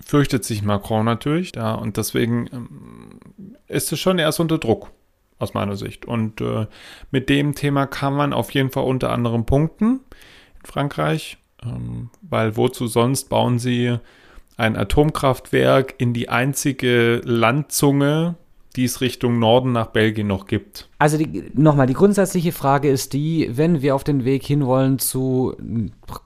fürchtet 0.00 0.44
sich 0.44 0.62
Macron 0.62 1.04
natürlich, 1.04 1.54
ja, 1.54 1.74
und 1.74 1.96
deswegen 1.96 2.48
ähm, 2.52 3.20
ist 3.66 3.92
es 3.92 4.00
schon 4.00 4.18
erst 4.18 4.40
unter 4.40 4.58
Druck, 4.58 4.90
aus 5.38 5.54
meiner 5.54 5.76
Sicht. 5.76 6.06
Und 6.06 6.40
äh, 6.40 6.66
mit 7.10 7.28
dem 7.28 7.54
Thema 7.54 7.86
kann 7.86 8.14
man 8.14 8.32
auf 8.32 8.50
jeden 8.52 8.70
Fall 8.70 8.84
unter 8.84 9.12
anderem 9.12 9.46
punkten 9.46 10.00
in 10.58 10.66
Frankreich, 10.66 11.38
ähm, 11.62 12.10
weil 12.22 12.56
wozu 12.56 12.86
sonst 12.86 13.28
bauen 13.28 13.58
sie 13.58 13.98
ein 14.56 14.76
Atomkraftwerk 14.76 15.94
in 15.98 16.14
die 16.14 16.28
einzige 16.28 17.20
Landzunge 17.24 18.36
die 18.76 18.84
es 18.84 19.00
Richtung 19.00 19.38
Norden 19.38 19.72
nach 19.72 19.86
Belgien 19.88 20.26
noch 20.26 20.44
gibt. 20.46 20.90
Also 20.98 21.16
nochmal, 21.54 21.86
die 21.86 21.94
grundsätzliche 21.94 22.52
Frage 22.52 22.90
ist 22.90 23.14
die, 23.14 23.50
wenn 23.52 23.82
wir 23.82 23.94
auf 23.94 24.04
den 24.04 24.24
Weg 24.24 24.44
hinwollen 24.44 24.98
zu 24.98 25.54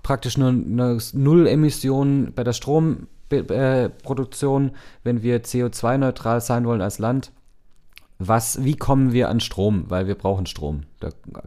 praktisch 0.03 0.37
nur 0.37 0.49
einer 0.49 0.99
Null-Emission 1.13 2.33
bei 2.35 2.45
der 2.45 2.53
Stromproduktion, 2.53 4.73
wenn 5.05 5.23
wir 5.23 5.43
CO2-neutral 5.43 6.41
sein 6.41 6.67
wollen 6.67 6.83
als 6.83 6.99
Land, 6.99 7.31
was, 8.23 8.63
wie 8.63 8.77
kommen 8.77 9.13
wir 9.13 9.31
an 9.31 9.41
Strom? 9.41 9.87
Weil 9.89 10.07
wir 10.07 10.15
brauchen 10.15 10.45
Strom. 10.45 10.83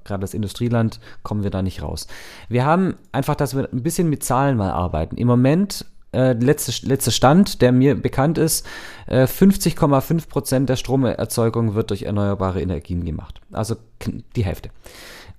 Gerade 0.03 0.23
als 0.23 0.33
Industrieland 0.33 0.99
kommen 1.21 1.43
wir 1.43 1.51
da 1.51 1.61
nicht 1.61 1.83
raus. 1.83 2.07
Wir 2.49 2.65
haben 2.65 2.95
einfach, 3.11 3.35
dass 3.35 3.55
wir 3.55 3.69
ein 3.71 3.83
bisschen 3.83 4.09
mit 4.09 4.23
Zahlen 4.23 4.57
mal 4.57 4.71
arbeiten. 4.71 5.15
Im 5.17 5.27
Moment 5.27 5.85
äh, 6.13 6.33
letzte, 6.33 6.85
letzte 6.85 7.11
Stand, 7.11 7.61
der 7.61 7.71
mir 7.71 7.95
bekannt 7.95 8.37
ist, 8.37 8.65
äh, 9.07 9.25
50,5 9.25 10.27
Prozent 10.29 10.69
der 10.69 10.75
Stromerzeugung 10.75 11.75
wird 11.75 11.89
durch 11.89 12.03
erneuerbare 12.03 12.61
Energien 12.61 13.03
gemacht. 13.03 13.41
Also 13.51 13.75
die 14.35 14.45
Hälfte. 14.45 14.69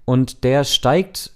Und 0.04 0.44
der 0.44 0.64
steigt 0.64 1.30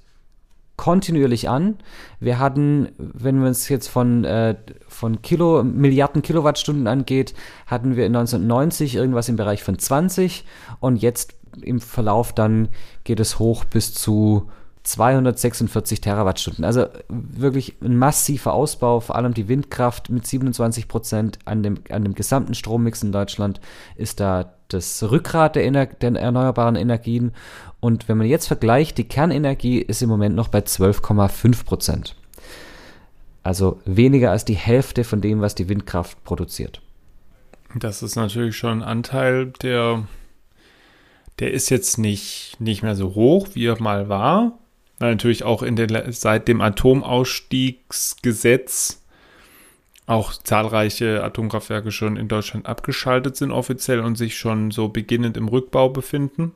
kontinuierlich 0.77 1.49
an. 1.49 1.77
Wir 2.21 2.39
hatten, 2.39 2.89
wenn 2.99 3.39
man 3.39 3.51
es 3.51 3.69
jetzt 3.69 3.89
von, 3.89 4.25
äh, 4.25 4.55
von 4.87 5.21
Kilo, 5.23 5.65
Milliarden 5.65 6.23
Kilowattstunden 6.23 6.87
angeht, 6.87 7.35
hatten 7.67 7.97
wir 7.97 8.07
in 8.07 8.15
1990 8.15 8.95
irgendwas 8.95 9.29
im 9.29 9.37
Bereich 9.37 9.63
von 9.63 9.79
20 9.79 10.45
und 10.79 10.97
jetzt 10.97 11.35
im 11.63 11.81
Verlauf 11.81 12.33
dann 12.33 12.69
geht 13.05 13.19
es 13.19 13.39
hoch 13.39 13.65
bis 13.65 13.93
zu 13.93 14.49
246 14.89 16.01
Terawattstunden. 16.01 16.65
Also 16.65 16.87
wirklich 17.09 17.77
ein 17.83 17.97
massiver 17.97 18.55
Ausbau, 18.55 19.01
vor 19.01 19.17
allem 19.17 19.35
die 19.35 19.49
Windkraft 19.49 20.09
mit 20.09 20.27
27 20.27 20.89
Prozent 20.89 21.39
an 21.45 21.63
dem, 21.63 21.81
an 21.91 22.05
dem 22.05 22.15
gesamten 22.15 22.55
Strommix 22.55 23.03
in 23.03 23.13
Deutschland 23.13 23.61
ist 23.97 24.21
da 24.21 24.55
das 24.69 25.03
Rückgrat 25.03 25.57
der, 25.57 25.65
Ener 25.65 25.87
der 25.87 26.15
erneuerbaren 26.17 26.77
Energien. 26.77 27.33
Und 27.81 28.09
wenn 28.09 28.19
man 28.19 28.27
jetzt 28.27 28.47
vergleicht, 28.47 28.99
die 28.99 29.05
Kernenergie 29.05 29.79
ist 29.79 30.03
im 30.03 30.09
Moment 30.09 30.35
noch 30.35 30.49
bei 30.49 30.61
12,5 30.61 31.65
Prozent. 31.65 32.17
Also 33.43 33.81
weniger 33.85 34.31
als 34.31 34.45
die 34.45 34.57
Hälfte 34.57 35.05
von 35.05 35.21
dem, 35.21 35.41
was 35.41 35.55
die 35.55 35.69
Windkraft 35.69 36.23
produziert. 36.25 36.81
Das 37.75 38.03
ist 38.03 38.17
natürlich 38.17 38.57
schon 38.57 38.83
ein 38.83 38.89
Anteil, 38.89 39.53
der, 39.63 40.07
der 41.39 41.53
ist 41.53 41.69
jetzt 41.69 41.99
nicht, 41.99 42.57
nicht 42.59 42.83
mehr 42.83 42.95
so 42.95 43.15
hoch, 43.15 43.49
wie 43.53 43.67
er 43.67 43.81
mal 43.81 44.09
war 44.09 44.59
natürlich 44.99 45.45
auch 45.45 45.63
in 45.63 45.77
den, 45.77 46.13
seit 46.13 46.49
dem 46.49 46.61
Atomausstiegsgesetz 46.61 49.05
auch 50.07 50.33
zahlreiche 50.33 51.23
Atomkraftwerke 51.23 51.93
schon 51.93 52.17
in 52.17 52.27
Deutschland 52.29 52.67
abgeschaltet 52.67 53.37
sind 53.37 53.53
offiziell 53.53 54.01
und 54.01 54.17
sich 54.17 54.39
schon 54.39 54.71
so 54.71 54.89
beginnend 54.89 55.37
im 55.37 55.49
Rückbau 55.49 55.91
befinden. 55.91 56.55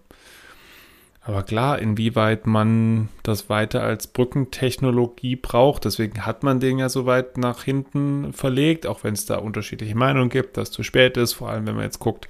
Aber 1.25 1.45
klar, 1.45 1.79
inwieweit 1.79 2.47
man 2.47 3.09
das 3.23 3.49
weiter 3.49 3.83
als 3.83 4.09
Brückentechnologie 4.09 5.37
braucht, 5.37 5.85
deswegen 5.85 6.27
hat 6.27 6.43
man 6.43 6.59
den 6.59 6.79
ja 6.79 6.89
so 6.89 7.07
weit 7.07 7.39
nach 7.39 7.63
hinten 7.63 8.33
verlegt, 8.33 8.87
auch 8.87 9.05
wenn 9.05 9.15
es 9.15 9.27
da 9.27 9.37
unterschiedliche 9.37 9.95
Meinungen 9.95 10.31
gibt, 10.31 10.57
dass 10.57 10.73
zu 10.73 10.83
spät 10.83 11.17
ist, 11.17 11.35
vor 11.35 11.51
allem 11.51 11.67
wenn 11.67 11.77
man 11.77 11.85
jetzt 11.85 12.01
guckt, 12.01 12.29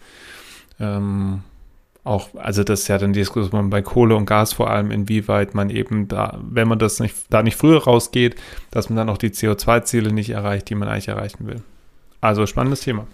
ähm, 0.79 1.42
auch, 2.04 2.30
also 2.34 2.64
das 2.64 2.80
ist 2.80 2.88
ja 2.88 2.98
dann 2.98 3.12
die 3.12 3.20
Diskussion 3.20 3.70
bei 3.70 3.80
Kohle 3.82 4.16
und 4.16 4.26
Gas 4.26 4.52
vor 4.52 4.70
allem, 4.70 4.90
inwieweit 4.90 5.54
man 5.54 5.70
eben 5.70 6.08
da, 6.08 6.38
wenn 6.42 6.66
man 6.66 6.78
das 6.78 6.98
nicht, 6.98 7.14
da 7.30 7.42
nicht 7.42 7.56
früher 7.56 7.82
rausgeht, 7.82 8.36
dass 8.70 8.90
man 8.90 8.96
dann 8.96 9.08
auch 9.08 9.18
die 9.18 9.30
CO2-Ziele 9.30 10.12
nicht 10.12 10.30
erreicht, 10.30 10.68
die 10.68 10.74
man 10.74 10.88
eigentlich 10.88 11.08
erreichen 11.08 11.46
will. 11.46 11.62
Also 12.20 12.46
spannendes 12.46 12.80
Thema. 12.80 13.06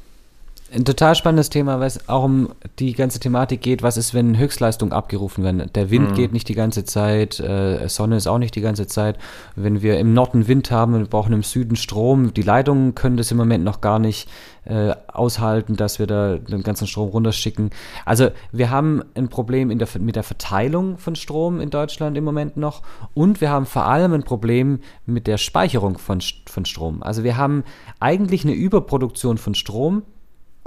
Ein 0.71 0.85
total 0.85 1.15
spannendes 1.15 1.49
Thema, 1.49 1.81
weil 1.81 1.87
es 1.87 2.11
auch 2.11 2.25
um 2.25 2.51
die 2.79 2.93
ganze 2.93 3.19
Thematik 3.19 3.63
geht, 3.63 3.83
was 3.83 3.97
ist, 3.97 4.13
wenn 4.13 4.37
Höchstleistungen 4.37 4.93
abgerufen 4.93 5.43
werden. 5.43 5.71
Der 5.75 5.91
Wind 5.91 6.11
mhm. 6.11 6.15
geht 6.15 6.35
nicht 6.35 6.47
die 6.47 6.55
ganze 6.55 6.85
Zeit, 6.85 7.41
äh, 7.41 7.89
Sonne 7.89 8.17
ist 8.17 8.27
auch 8.27 8.37
nicht 8.37 8.55
die 8.55 8.61
ganze 8.61 8.87
Zeit. 8.87 9.17
Wenn 9.57 9.81
wir 9.81 9.99
im 9.99 10.13
Norden 10.13 10.47
Wind 10.47 10.71
haben 10.71 10.93
und 10.93 11.01
wir 11.01 11.09
brauchen 11.09 11.33
im 11.33 11.43
Süden 11.43 11.75
Strom, 11.75 12.35
die 12.35 12.43
Leitungen 12.43 12.95
können 12.95 13.17
das 13.17 13.31
im 13.31 13.39
Moment 13.39 13.65
noch 13.65 13.81
gar 13.81 13.99
nicht 13.99 14.29
äh, 14.67 14.95
aushalten, 15.11 15.77
dass 15.77 15.99
wir 15.99 16.07
da 16.07 16.37
den 16.37 16.63
ganzen 16.63 16.87
Strom 16.87 17.09
runterschicken. 17.09 17.71
Also 18.05 18.29
wir 18.53 18.69
haben 18.69 19.03
ein 19.15 19.29
Problem 19.29 19.77
der, 19.79 19.89
mit 19.99 20.17
der 20.17 20.23
Verteilung 20.23 20.99
von 20.99 21.17
Strom 21.17 21.63
in 21.63 21.71
Deutschland 21.71 22.19
im 22.19 22.25
Moment 22.25 22.59
noch 22.59 22.83
und 23.15 23.41
wir 23.41 23.49
haben 23.49 23.65
vor 23.65 23.87
allem 23.87 24.13
ein 24.13 24.23
Problem 24.23 24.81
mit 25.07 25.29
der 25.29 25.39
Speicherung 25.39 25.97
von, 25.97 26.21
von 26.47 26.67
Strom. 26.67 27.03
Also 27.03 27.25
wir 27.25 27.39
haben 27.39 27.65
eigentlich 28.01 28.45
eine 28.45 28.53
Überproduktion 28.53 29.39
von 29.39 29.55
Strom 29.55 30.03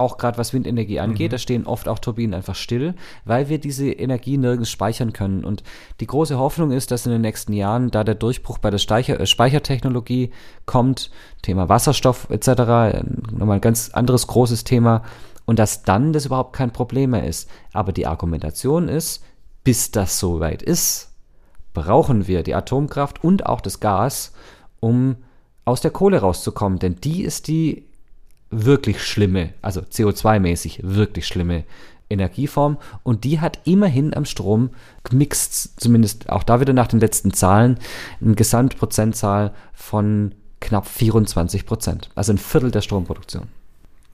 auch 0.02 0.18
gerade 0.18 0.38
was 0.38 0.54
Windenergie 0.54 1.00
angeht, 1.00 1.32
mhm. 1.32 1.34
da 1.34 1.38
stehen 1.38 1.66
oft 1.66 1.88
auch 1.88 2.00
Turbinen 2.00 2.34
einfach 2.34 2.56
still, 2.56 2.96
weil 3.24 3.48
wir 3.48 3.60
diese 3.60 3.90
Energie 3.90 4.38
nirgends 4.38 4.70
speichern 4.70 5.14
können. 5.14 5.46
Und 5.46 5.64
die 6.00 6.08
große 6.08 6.38
Hoffnung 6.38 6.72
ist, 6.72 6.92
dass 6.92 7.06
in 7.06 7.14
den 7.14 7.22
nächsten 7.22 7.54
Jahren, 7.54 7.92
da 7.92 8.04
der 8.04 8.16
Durchbruch 8.16 8.58
bei 8.58 8.70
der 8.70 8.80
Speicher 8.80 9.20
äh, 9.20 9.26
Speichertechnologie 9.26 10.32
kommt, 10.66 11.12
Thema 11.42 11.70
Wasserstoff 11.70 12.28
etc., 12.30 12.48
nochmal 13.32 13.58
ein 13.58 13.62
ganz 13.62 13.92
anderes 13.92 14.28
großes 14.28 14.66
Thema, 14.66 15.04
und 15.46 15.60
dass 15.60 15.84
dann 15.84 16.14
das 16.14 16.26
überhaupt 16.26 16.54
kein 16.54 16.72
Problem 16.72 17.12
mehr 17.12 17.26
ist. 17.26 17.50
Aber 17.74 17.92
die 17.92 18.08
Argumentation 18.08 18.88
ist, 18.88 19.24
bis 19.64 19.92
das 19.92 20.20
soweit 20.20 20.62
ist, 20.62 21.12
brauchen 21.74 22.28
wir 22.28 22.44
die 22.44 22.56
Atomkraft 22.56 23.24
und 23.24 23.46
auch 23.46 23.62
das 23.62 23.80
Gas, 23.80 24.34
um 24.80 25.18
aus 25.66 25.82
der 25.82 25.92
Kohle 25.92 26.20
rauszukommen. 26.20 26.80
Denn 26.80 26.96
die 26.96 27.24
ist 27.24 27.48
die 27.48 27.86
wirklich 28.52 29.04
schlimme, 29.04 29.54
also 29.62 29.82
CO2-mäßig 29.82 30.80
wirklich 30.84 31.26
schlimme 31.26 31.64
Energieform 32.10 32.78
und 33.04 33.24
die 33.24 33.40
hat 33.40 33.60
immerhin 33.64 34.14
am 34.14 34.26
Strom 34.26 34.72
gemixt, 35.04 35.80
zumindest 35.80 36.30
auch 36.30 36.44
da 36.44 36.60
wieder 36.60 36.74
nach 36.74 36.88
den 36.88 37.00
letzten 37.00 37.34
Zahlen, 37.34 37.80
eine 38.22 38.36
Gesamtprozentzahl 38.36 39.54
von 39.74 40.36
knapp 40.60 40.88
24 40.88 41.66
Prozent, 41.66 42.10
also 42.16 42.34
ein 42.34 42.38
Viertel 42.38 42.72
der 42.72 42.82
Stromproduktion. 42.82 43.48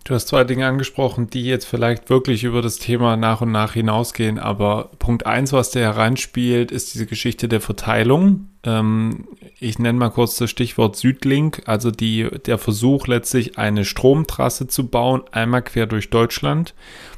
Du 0.08 0.13
hast 0.13 0.30
zwei 0.30 0.46
Dinge 0.46 0.65
angesprochen, 0.65 1.30
die 1.30 1.43
jetzt 1.43 1.65
vielleicht 1.65 2.10
wirklich 2.10 2.46
über 2.46 2.62
das 2.62 2.78
Thema 2.78 3.17
nach 3.17 3.41
und 3.41 3.52
nach 3.52 3.74
hinausgehen, 3.74 4.39
aber 4.39 4.89
Punkt 5.00 5.26
eins, 5.26 5.52
was 5.52 5.72
da 5.72 5.82
hereinspielt, 5.82 6.72
ist 6.72 6.93
diese 6.93 7.06
Geschichte 7.06 7.50
der 7.50 7.60
Verteilung. 7.60 8.48
Ähm, 8.63 9.28
ich 9.60 9.80
nenne 9.80 10.00
mal 10.00 10.08
kurz 10.08 10.38
das 10.38 10.50
Stichwort 10.50 10.96
Südlink, 10.96 11.63
also 11.65 11.91
die, 11.91 12.26
der 12.46 12.58
Versuch 12.58 13.08
letztlich 13.08 13.58
eine 13.58 13.84
Stromtrasse 13.84 14.70
zu 14.70 14.88
bauen, 14.88 15.24
einmal 15.34 15.62
quer 15.62 15.88
durch 15.88 16.10
Deutschland, 16.10 16.74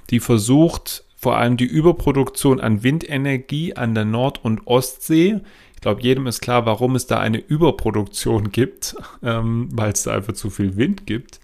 die 0.10 0.20
versucht 0.20 1.04
vor 1.16 1.38
allem 1.38 1.58
die 1.58 1.66
Überproduktion 1.66 2.60
an 2.60 2.82
Windenergie 2.82 3.76
an 3.76 3.94
der 3.94 4.06
Nord- 4.06 4.44
und 4.44 4.66
Ostsee. 4.66 5.42
Ich 5.76 5.82
glaube, 5.82 6.02
jedem 6.02 6.26
ist 6.26 6.42
klar, 6.42 6.66
warum 6.66 6.96
es 6.96 7.06
da 7.06 7.20
eine 7.20 7.38
Überproduktion 7.38 8.52
gibt, 8.52 8.96
ähm, 9.22 9.70
weil 9.74 9.92
es 9.92 10.02
da 10.02 10.16
einfach 10.16 10.34
zu 10.34 10.50
viel 10.50 10.76
Wind 10.76 11.06
gibt 11.06 11.40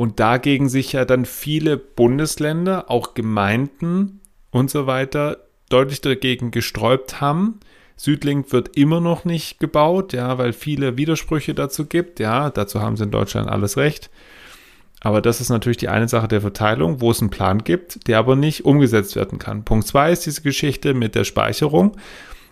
und 0.00 0.18
dagegen 0.18 0.70
sich 0.70 0.94
ja 0.94 1.04
dann 1.04 1.26
viele 1.26 1.76
Bundesländer, 1.76 2.90
auch 2.90 3.12
Gemeinden 3.12 4.22
und 4.50 4.70
so 4.70 4.86
weiter 4.86 5.36
deutlich 5.68 6.00
dagegen 6.00 6.52
gesträubt 6.52 7.20
haben. 7.20 7.60
Südlink 7.96 8.50
wird 8.50 8.78
immer 8.78 9.02
noch 9.02 9.26
nicht 9.26 9.60
gebaut, 9.60 10.14
ja, 10.14 10.38
weil 10.38 10.54
viele 10.54 10.96
Widersprüche 10.96 11.52
dazu 11.52 11.84
gibt. 11.84 12.18
Ja, 12.18 12.48
dazu 12.48 12.80
haben 12.80 12.96
sie 12.96 13.04
in 13.04 13.10
Deutschland 13.10 13.50
alles 13.50 13.76
recht. 13.76 14.08
Aber 15.00 15.20
das 15.20 15.42
ist 15.42 15.50
natürlich 15.50 15.76
die 15.76 15.90
eine 15.90 16.08
Sache 16.08 16.28
der 16.28 16.40
Verteilung, 16.40 17.02
wo 17.02 17.10
es 17.10 17.20
einen 17.20 17.28
Plan 17.28 17.62
gibt, 17.62 18.08
der 18.08 18.20
aber 18.20 18.36
nicht 18.36 18.64
umgesetzt 18.64 19.16
werden 19.16 19.38
kann. 19.38 19.66
Punkt 19.66 19.86
zwei 19.86 20.12
ist 20.12 20.24
diese 20.24 20.40
Geschichte 20.40 20.94
mit 20.94 21.14
der 21.14 21.24
Speicherung. 21.24 21.94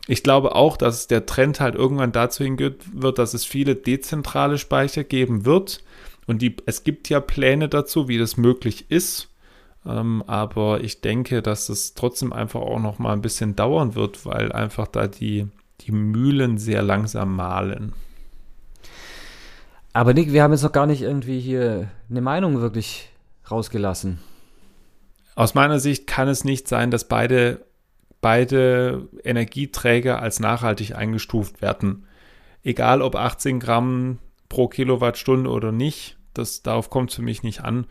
Ich 0.06 0.22
glaube 0.22 0.54
auch, 0.54 0.76
dass 0.76 1.06
der 1.06 1.24
Trend 1.24 1.60
halt 1.60 1.76
irgendwann 1.76 2.12
dazu 2.12 2.44
hingehen 2.44 2.74
wird, 2.92 3.18
dass 3.18 3.32
es 3.32 3.46
viele 3.46 3.74
dezentrale 3.74 4.58
Speicher 4.58 5.02
geben 5.02 5.46
wird 5.46 5.80
und 6.28 6.42
die, 6.42 6.56
es 6.66 6.84
gibt 6.84 7.08
ja 7.08 7.20
Pläne 7.20 7.68
dazu, 7.68 8.06
wie 8.06 8.18
das 8.18 8.36
möglich 8.36 8.90
ist. 8.90 9.30
Ähm, 9.86 10.22
aber 10.26 10.84
ich 10.84 11.00
denke, 11.00 11.40
dass 11.40 11.70
es 11.70 11.94
trotzdem 11.94 12.34
einfach 12.34 12.60
auch 12.60 12.80
noch 12.80 12.98
mal 12.98 13.14
ein 13.14 13.22
bisschen 13.22 13.56
dauern 13.56 13.94
wird, 13.94 14.26
weil 14.26 14.52
einfach 14.52 14.86
da 14.86 15.06
die, 15.06 15.48
die 15.80 15.92
Mühlen 15.92 16.58
sehr 16.58 16.82
langsam 16.82 17.34
mahlen. 17.34 17.94
Aber 19.94 20.12
Nick, 20.12 20.32
wir 20.32 20.42
haben 20.42 20.52
jetzt 20.52 20.62
noch 20.62 20.72
gar 20.72 20.86
nicht 20.86 21.00
irgendwie 21.00 21.40
hier 21.40 21.88
eine 22.10 22.20
Meinung 22.20 22.60
wirklich 22.60 23.08
rausgelassen. 23.50 24.18
Aus 25.34 25.54
meiner 25.54 25.80
Sicht 25.80 26.06
kann 26.06 26.28
es 26.28 26.44
nicht 26.44 26.68
sein, 26.68 26.90
dass 26.90 27.08
beide, 27.08 27.64
beide 28.20 29.08
Energieträger 29.24 30.20
als 30.20 30.40
nachhaltig 30.40 30.94
eingestuft 30.94 31.62
werden. 31.62 32.04
Egal 32.62 33.00
ob 33.00 33.16
18 33.16 33.60
Gramm 33.60 34.18
pro 34.50 34.68
Kilowattstunde 34.68 35.48
oder 35.48 35.72
nicht. 35.72 36.17
Das, 36.38 36.62
darauf 36.62 36.90
kommt 36.90 37.10
es 37.10 37.16
für 37.16 37.22
mich 37.22 37.42
nicht 37.42 37.62
an. 37.62 37.86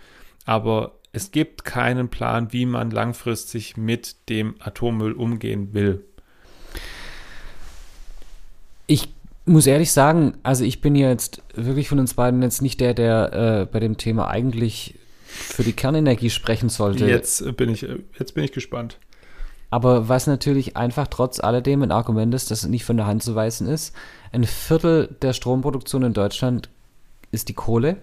Aber 0.46 0.94
es 1.12 1.32
gibt 1.32 1.66
keinen 1.66 2.10
Plan, 2.10 2.54
wie 2.54 2.66
man 2.66 2.92
langfristig 2.92 3.78
mit 3.78 4.30
dem 4.30 4.56
Atommüll 4.60 5.14
umgehen 5.14 5.74
will. 5.74 6.04
Ich 8.86 9.10
muss 9.46 9.68
ehrlich 9.68 9.92
sagen, 9.92 10.36
also 10.44 10.64
ich 10.64 10.82
bin 10.82 10.96
jetzt 10.96 11.42
wirklich 11.54 11.90
von 11.90 12.00
uns 12.00 12.14
beiden 12.14 12.42
jetzt 12.42 12.62
nicht 12.62 12.80
der, 12.80 12.94
der 12.94 13.34
äh, 13.34 13.66
bei 13.66 13.80
dem 13.80 13.98
Thema 13.98 14.30
eigentlich 14.30 14.96
für 15.26 15.64
die 15.64 15.74
Kernenergie 15.74 16.30
sprechen 16.30 16.70
sollte. 16.70 17.06
Jetzt 17.08 17.58
bin 17.58 17.70
ich, 17.70 17.86
jetzt 18.18 18.34
bin 18.34 18.44
ich 18.44 18.52
gespannt. 18.52 18.98
Aber 19.70 20.08
was 20.08 20.28
natürlich 20.28 20.78
einfach 20.78 21.08
trotz 21.08 21.42
alledem 21.42 21.82
ein 21.84 21.92
Argument 21.92 22.34
ist, 22.34 22.52
das 22.52 22.66
nicht 22.66 22.86
von 22.86 22.98
der 22.98 23.06
Hand 23.06 23.24
zu 23.24 23.36
weisen 23.36 23.68
ist, 23.68 23.94
ein 24.32 24.46
Viertel 24.46 25.16
der 25.22 25.34
Stromproduktion 25.34 26.04
in 26.04 26.14
Deutschland 26.14 26.70
ist 27.32 27.50
die 27.50 27.54
Kohle. 27.54 27.98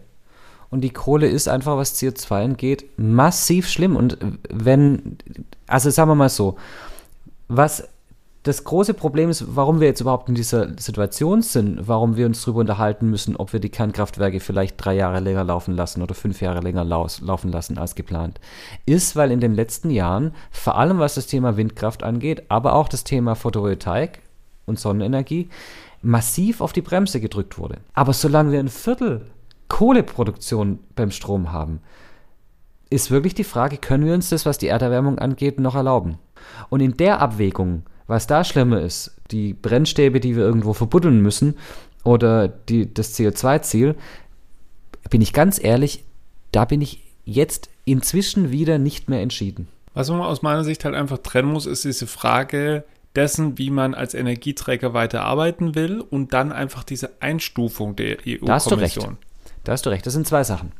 Und 0.74 0.80
die 0.80 0.90
Kohle 0.90 1.28
ist 1.28 1.46
einfach, 1.46 1.76
was 1.76 1.94
CO2 1.94 2.46
angeht, 2.46 2.84
massiv 2.96 3.68
schlimm. 3.68 3.94
Und 3.94 4.18
wenn, 4.50 5.18
also 5.68 5.88
sagen 5.88 6.10
wir 6.10 6.16
mal 6.16 6.28
so, 6.28 6.56
was 7.46 7.86
das 8.42 8.64
große 8.64 8.92
Problem 8.92 9.30
ist, 9.30 9.54
warum 9.54 9.78
wir 9.78 9.86
jetzt 9.86 10.00
überhaupt 10.00 10.28
in 10.28 10.34
dieser 10.34 10.76
Situation 10.76 11.42
sind, 11.42 11.86
warum 11.86 12.16
wir 12.16 12.26
uns 12.26 12.42
darüber 12.42 12.58
unterhalten 12.58 13.08
müssen, 13.08 13.36
ob 13.36 13.52
wir 13.52 13.60
die 13.60 13.68
Kernkraftwerke 13.68 14.40
vielleicht 14.40 14.74
drei 14.84 14.96
Jahre 14.96 15.20
länger 15.20 15.44
laufen 15.44 15.76
lassen 15.76 16.02
oder 16.02 16.16
fünf 16.16 16.40
Jahre 16.40 16.58
länger 16.58 16.82
laufen 16.82 17.52
lassen 17.52 17.78
als 17.78 17.94
geplant, 17.94 18.40
ist, 18.84 19.14
weil 19.14 19.30
in 19.30 19.38
den 19.38 19.54
letzten 19.54 19.90
Jahren, 19.90 20.34
vor 20.50 20.76
allem 20.76 20.98
was 20.98 21.14
das 21.14 21.28
Thema 21.28 21.56
Windkraft 21.56 22.02
angeht, 22.02 22.46
aber 22.48 22.72
auch 22.72 22.88
das 22.88 23.04
Thema 23.04 23.36
Photovoltaik 23.36 24.22
und 24.66 24.80
Sonnenenergie, 24.80 25.50
massiv 26.02 26.60
auf 26.60 26.72
die 26.72 26.82
Bremse 26.82 27.20
gedrückt 27.20 27.58
wurde. 27.58 27.76
Aber 27.92 28.12
solange 28.12 28.50
wir 28.50 28.58
ein 28.58 28.68
Viertel 28.68 29.26
Kohleproduktion 29.74 30.78
beim 30.94 31.10
Strom 31.10 31.50
haben, 31.50 31.80
ist 32.90 33.10
wirklich 33.10 33.34
die 33.34 33.42
Frage, 33.42 33.76
können 33.76 34.06
wir 34.06 34.14
uns 34.14 34.28
das, 34.28 34.46
was 34.46 34.56
die 34.56 34.68
Erderwärmung 34.68 35.18
angeht, 35.18 35.58
noch 35.58 35.74
erlauben? 35.74 36.18
Und 36.70 36.78
in 36.78 36.96
der 36.96 37.20
Abwägung, 37.20 37.82
was 38.06 38.28
da 38.28 38.44
schlimmer 38.44 38.80
ist, 38.80 39.16
die 39.32 39.52
Brennstäbe, 39.52 40.20
die 40.20 40.36
wir 40.36 40.44
irgendwo 40.44 40.74
verbuddeln 40.74 41.20
müssen, 41.22 41.56
oder 42.04 42.46
die, 42.46 42.94
das 42.94 43.18
CO2-Ziel, 43.18 43.96
bin 45.10 45.20
ich 45.20 45.32
ganz 45.32 45.60
ehrlich, 45.60 46.04
da 46.52 46.66
bin 46.66 46.80
ich 46.80 47.02
jetzt 47.24 47.68
inzwischen 47.84 48.52
wieder 48.52 48.78
nicht 48.78 49.08
mehr 49.08 49.22
entschieden. 49.22 49.66
Was 49.92 50.08
man 50.08 50.20
aus 50.20 50.42
meiner 50.42 50.62
Sicht 50.62 50.84
halt 50.84 50.94
einfach 50.94 51.18
trennen 51.18 51.52
muss, 51.52 51.66
ist 51.66 51.84
diese 51.84 52.06
Frage 52.06 52.84
dessen, 53.16 53.58
wie 53.58 53.70
man 53.70 53.94
als 53.94 54.14
Energieträger 54.14 54.94
weiter 54.94 55.24
arbeiten 55.24 55.74
will 55.74 56.00
und 56.00 56.32
dann 56.32 56.52
einfach 56.52 56.84
diese 56.84 57.10
Einstufung 57.20 57.96
der 57.96 58.18
EU-Kommission. 58.24 59.18
Da 59.64 59.72
hast 59.72 59.86
du 59.86 59.90
recht. 59.90 60.06
Das 60.06 60.12
sind 60.12 60.26
zwei 60.26 60.44
Sachen. 60.44 60.72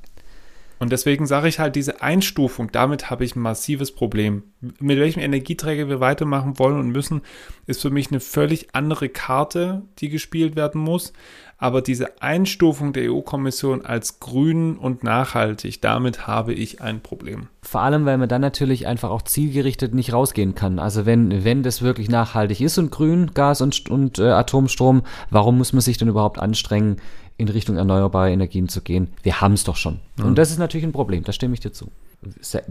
Und 0.79 0.93
deswegen 0.93 1.27
sage 1.27 1.49
ich 1.49 1.61
halt, 1.61 1.77
diese 1.77 2.03
Einstufung, 2.03 2.71
damit 2.73 3.09
habe 3.09 3.25
ich 3.25 3.37
ein 3.37 3.41
massives 3.41 3.93
Problem. 3.93 4.43
Mit 4.81 4.99
welchem 4.99 5.21
Energieträger 5.21 5.89
wir 5.89 6.01
weitermachen 6.01 6.59
wollen 6.59 6.79
und 6.79 6.91
müssen, 6.91 7.23
ist 7.67 7.81
für 7.81 7.91
mich 7.91 8.11
eine 8.11 8.21
völlig 8.21 8.75
andere 8.75 9.09
Karte, 9.09 9.83
die 9.99 10.09
gespielt 10.09 10.57
werden 10.57 10.81
muss. 10.81 11.13
Aber 11.57 11.81
diese 11.81 12.21
Einstufung 12.21 12.93
der 12.93 13.11
EU-Kommission 13.11 13.87
als 13.87 14.19
grün 14.19 14.77
und 14.77 15.05
nachhaltig, 15.05 15.81
damit 15.81 16.27
habe 16.27 16.53
ich 16.53 16.83
ein 16.83 17.01
Problem. 17.01 17.49
Vor 17.63 17.81
allem, 17.81 18.05
weil 18.05 18.19
man 18.19 18.29
dann 18.29 18.43
natürlich 18.43 18.87
einfach 18.87 19.11
auch 19.11 19.23
zielgerichtet 19.23 19.95
nicht 19.95 20.13
rausgehen 20.13 20.55
kann. 20.55 20.79
Also 20.79 21.07
wenn, 21.07 21.45
wenn 21.45 21.63
das 21.63 21.81
wirklich 21.81 22.11
nachhaltig 22.11 22.61
ist 22.61 22.77
und 22.77 22.91
grün, 22.91 23.31
Gas 23.33 23.61
und, 23.61 23.89
und 23.89 24.19
äh, 24.19 24.25
Atomstrom, 24.25 25.03
warum 25.31 25.57
muss 25.57 25.73
man 25.73 25.81
sich 25.81 25.97
denn 25.97 26.09
überhaupt 26.09 26.39
anstrengen, 26.39 26.97
in 27.37 27.49
Richtung 27.49 27.77
erneuerbare 27.77 28.31
Energien 28.31 28.69
zu 28.69 28.81
gehen? 28.81 29.09
Wir 29.23 29.41
haben 29.41 29.55
es 29.55 29.65
doch 29.65 29.77
schon. 29.77 30.01
Ja. 30.19 30.25
Und 30.25 30.37
das 30.37 30.51
ist 30.51 30.59
natürlich 30.59 30.85
ein 30.85 30.93
Problem, 30.93 31.25
da 31.25 31.33
stimme 31.33 31.55
ich 31.55 31.61
dir 31.61 31.73
zu. 31.73 31.91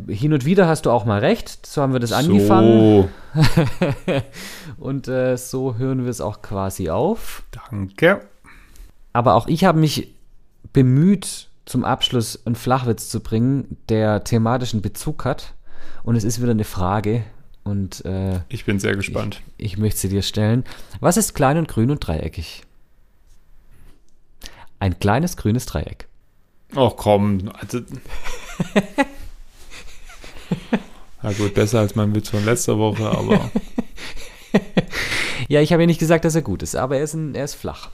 Hin 0.08 0.34
und 0.34 0.46
wieder 0.46 0.68
hast 0.68 0.86
du 0.86 0.92
auch 0.92 1.06
mal 1.06 1.20
recht, 1.20 1.66
so 1.66 1.82
haben 1.82 1.94
wir 1.94 2.00
das 2.00 2.10
so. 2.10 2.16
angefangen. 2.16 3.10
und 4.78 5.08
äh, 5.08 5.38
so 5.38 5.76
hören 5.76 6.04
wir 6.04 6.10
es 6.10 6.22
auch 6.22 6.42
quasi 6.42 6.90
auf. 6.90 7.44
Danke. 7.70 8.22
Aber 9.12 9.36
auch 9.36 9.48
ich 9.48 9.64
habe 9.64 9.80
mich 9.80 10.14
bemüht, 10.72 11.50
zum 11.66 11.86
Abschluss 11.86 12.46
einen 12.46 12.56
Flachwitz 12.56 13.10
zu 13.10 13.20
bringen, 13.20 13.78
der 13.90 14.24
thematischen 14.24 14.82
Bezug 14.82 15.24
hat. 15.24 15.54
Und 16.04 16.16
es 16.16 16.24
ist 16.24 16.42
wieder 16.42 16.52
eine 16.52 16.66
Frage. 16.66 17.24
Und 17.64 18.04
äh, 18.06 18.42
ich 18.50 18.66
bin 18.66 18.80
sehr 18.80 18.96
gespannt. 18.96 19.42
Ich, 19.58 19.74
ich 19.74 19.78
möchte 19.78 20.00
sie 20.00 20.10
dir 20.10 20.22
stellen. 20.22 20.66
Was 21.00 21.16
ist 21.16 21.34
klein 21.34 21.58
und 21.58 21.68
grün 21.68 21.92
und 21.92 22.06
dreieckig? 22.06 22.64
Ein 24.84 25.00
kleines 25.00 25.38
grünes 25.38 25.66
Dreieck. 25.66 26.10
Ach 26.76 26.92
komm, 26.98 27.50
also. 27.58 27.80
Na 31.22 31.32
gut, 31.32 31.54
besser 31.54 31.80
als 31.80 31.96
mein 31.96 32.14
Witz 32.14 32.28
von 32.28 32.44
letzter 32.44 32.78
Woche, 32.78 33.10
aber. 33.10 33.50
ja, 35.48 35.62
ich 35.62 35.72
habe 35.72 35.84
ja 35.84 35.88
nicht 35.88 36.02
gesagt, 36.02 36.26
dass 36.26 36.36
er 36.36 36.42
gut 36.42 36.64
ist, 36.64 36.76
aber 36.76 36.98
er 36.98 37.04
ist, 37.06 37.14
ein, 37.14 37.34
er 37.34 37.46
ist 37.46 37.54
flach. 37.54 37.92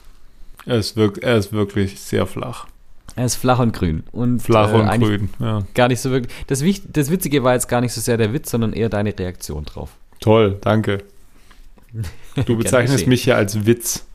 Er 0.66 0.78
ist, 0.78 0.96
wirk 0.96 1.22
er 1.22 1.36
ist 1.36 1.52
wirklich 1.52 2.00
sehr 2.00 2.26
flach. 2.26 2.66
Er 3.14 3.26
ist 3.26 3.36
flach 3.36 3.60
und 3.60 3.72
grün. 3.72 4.02
Und, 4.10 4.42
flach 4.42 4.72
äh, 4.72 4.74
und 4.74 4.90
grün, 5.00 5.30
ja. 5.38 5.62
Gar 5.74 5.86
nicht 5.86 6.00
so 6.00 6.10
wirklich. 6.10 6.34
Das, 6.48 6.64
das 6.88 7.10
Witzige 7.12 7.44
war 7.44 7.54
jetzt 7.54 7.68
gar 7.68 7.82
nicht 7.82 7.92
so 7.92 8.00
sehr 8.00 8.16
der 8.16 8.32
Witz, 8.32 8.50
sondern 8.50 8.72
eher 8.72 8.88
deine 8.88 9.16
Reaktion 9.16 9.64
drauf. 9.64 9.90
Toll, 10.18 10.58
danke. 10.60 11.04
Du 12.46 12.56
bezeichnest 12.56 13.06
mich 13.06 13.26
ja 13.26 13.36
als 13.36 13.64
Witz. 13.64 14.06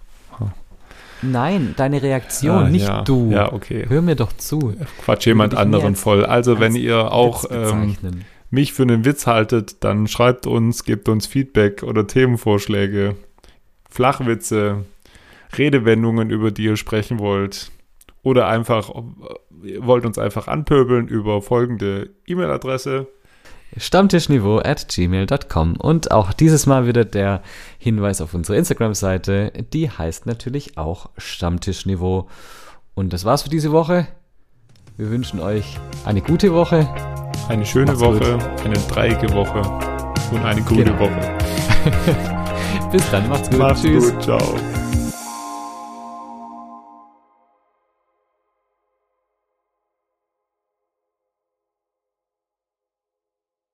Nein, 1.21 1.73
deine 1.77 2.01
Reaktion, 2.01 2.65
ah, 2.65 2.69
nicht 2.69 2.87
ja. 2.87 3.01
du. 3.01 3.31
Ja, 3.31 3.53
okay. 3.53 3.85
Hör 3.87 4.01
mir 4.01 4.15
doch 4.15 4.33
zu. 4.33 4.75
Quatsch 5.03 5.25
jemand 5.25 5.55
anderen 5.55 5.95
voll. 5.95 6.25
Also, 6.25 6.59
wenn 6.59 6.75
ihr 6.75 7.11
auch 7.11 7.45
ähm, 7.49 7.95
mich 8.49 8.73
für 8.73 8.83
einen 8.83 9.05
Witz 9.05 9.27
haltet, 9.27 9.83
dann 9.83 10.07
schreibt 10.07 10.47
uns, 10.47 10.83
gebt 10.83 11.09
uns 11.09 11.27
Feedback 11.27 11.83
oder 11.83 12.07
Themenvorschläge, 12.07 13.15
Flachwitze, 13.89 14.85
Redewendungen, 15.57 16.29
über 16.29 16.51
die 16.51 16.65
ihr 16.65 16.77
sprechen 16.77 17.19
wollt. 17.19 17.71
Oder 18.23 18.47
einfach, 18.47 18.89
ihr 19.63 19.85
wollt 19.85 20.05
uns 20.05 20.17
einfach 20.17 20.47
anpöbeln 20.47 21.07
über 21.07 21.41
folgende 21.41 22.09
E-Mail-Adresse. 22.25 23.07
Stammtischniveau 23.77 24.59
at 24.59 24.87
gmail.com. 24.87 25.75
Und 25.77 26.11
auch 26.11 26.33
dieses 26.33 26.65
Mal 26.65 26.87
wieder 26.87 27.05
der 27.05 27.41
Hinweis 27.77 28.21
auf 28.21 28.33
unsere 28.33 28.57
Instagram-Seite. 28.57 29.51
Die 29.73 29.89
heißt 29.89 30.25
natürlich 30.25 30.77
auch 30.77 31.09
Stammtischniveau. 31.17 32.27
Und 32.93 33.13
das 33.13 33.25
war's 33.25 33.43
für 33.43 33.49
diese 33.49 33.71
Woche. 33.71 34.07
Wir 34.97 35.09
wünschen 35.09 35.39
euch 35.39 35.77
eine 36.05 36.21
gute 36.21 36.53
Woche. 36.53 36.87
Eine 37.49 37.65
schöne 37.65 37.87
Macht's 37.87 37.99
Woche, 37.99 38.37
gut. 38.37 38.65
eine 38.65 38.75
dreieckige 38.75 39.33
Woche 39.33 39.59
und 40.31 40.43
eine 40.43 40.61
gute 40.61 40.85
genau. 40.85 40.99
Woche. 40.99 41.37
Bis 42.91 43.09
dann, 43.11 43.27
macht's 43.27 43.49
gut. 43.49 43.59
Macht's 43.59 43.81
Tschüss. 43.81 44.13
gut, 44.13 44.23
ciao. 44.23 44.55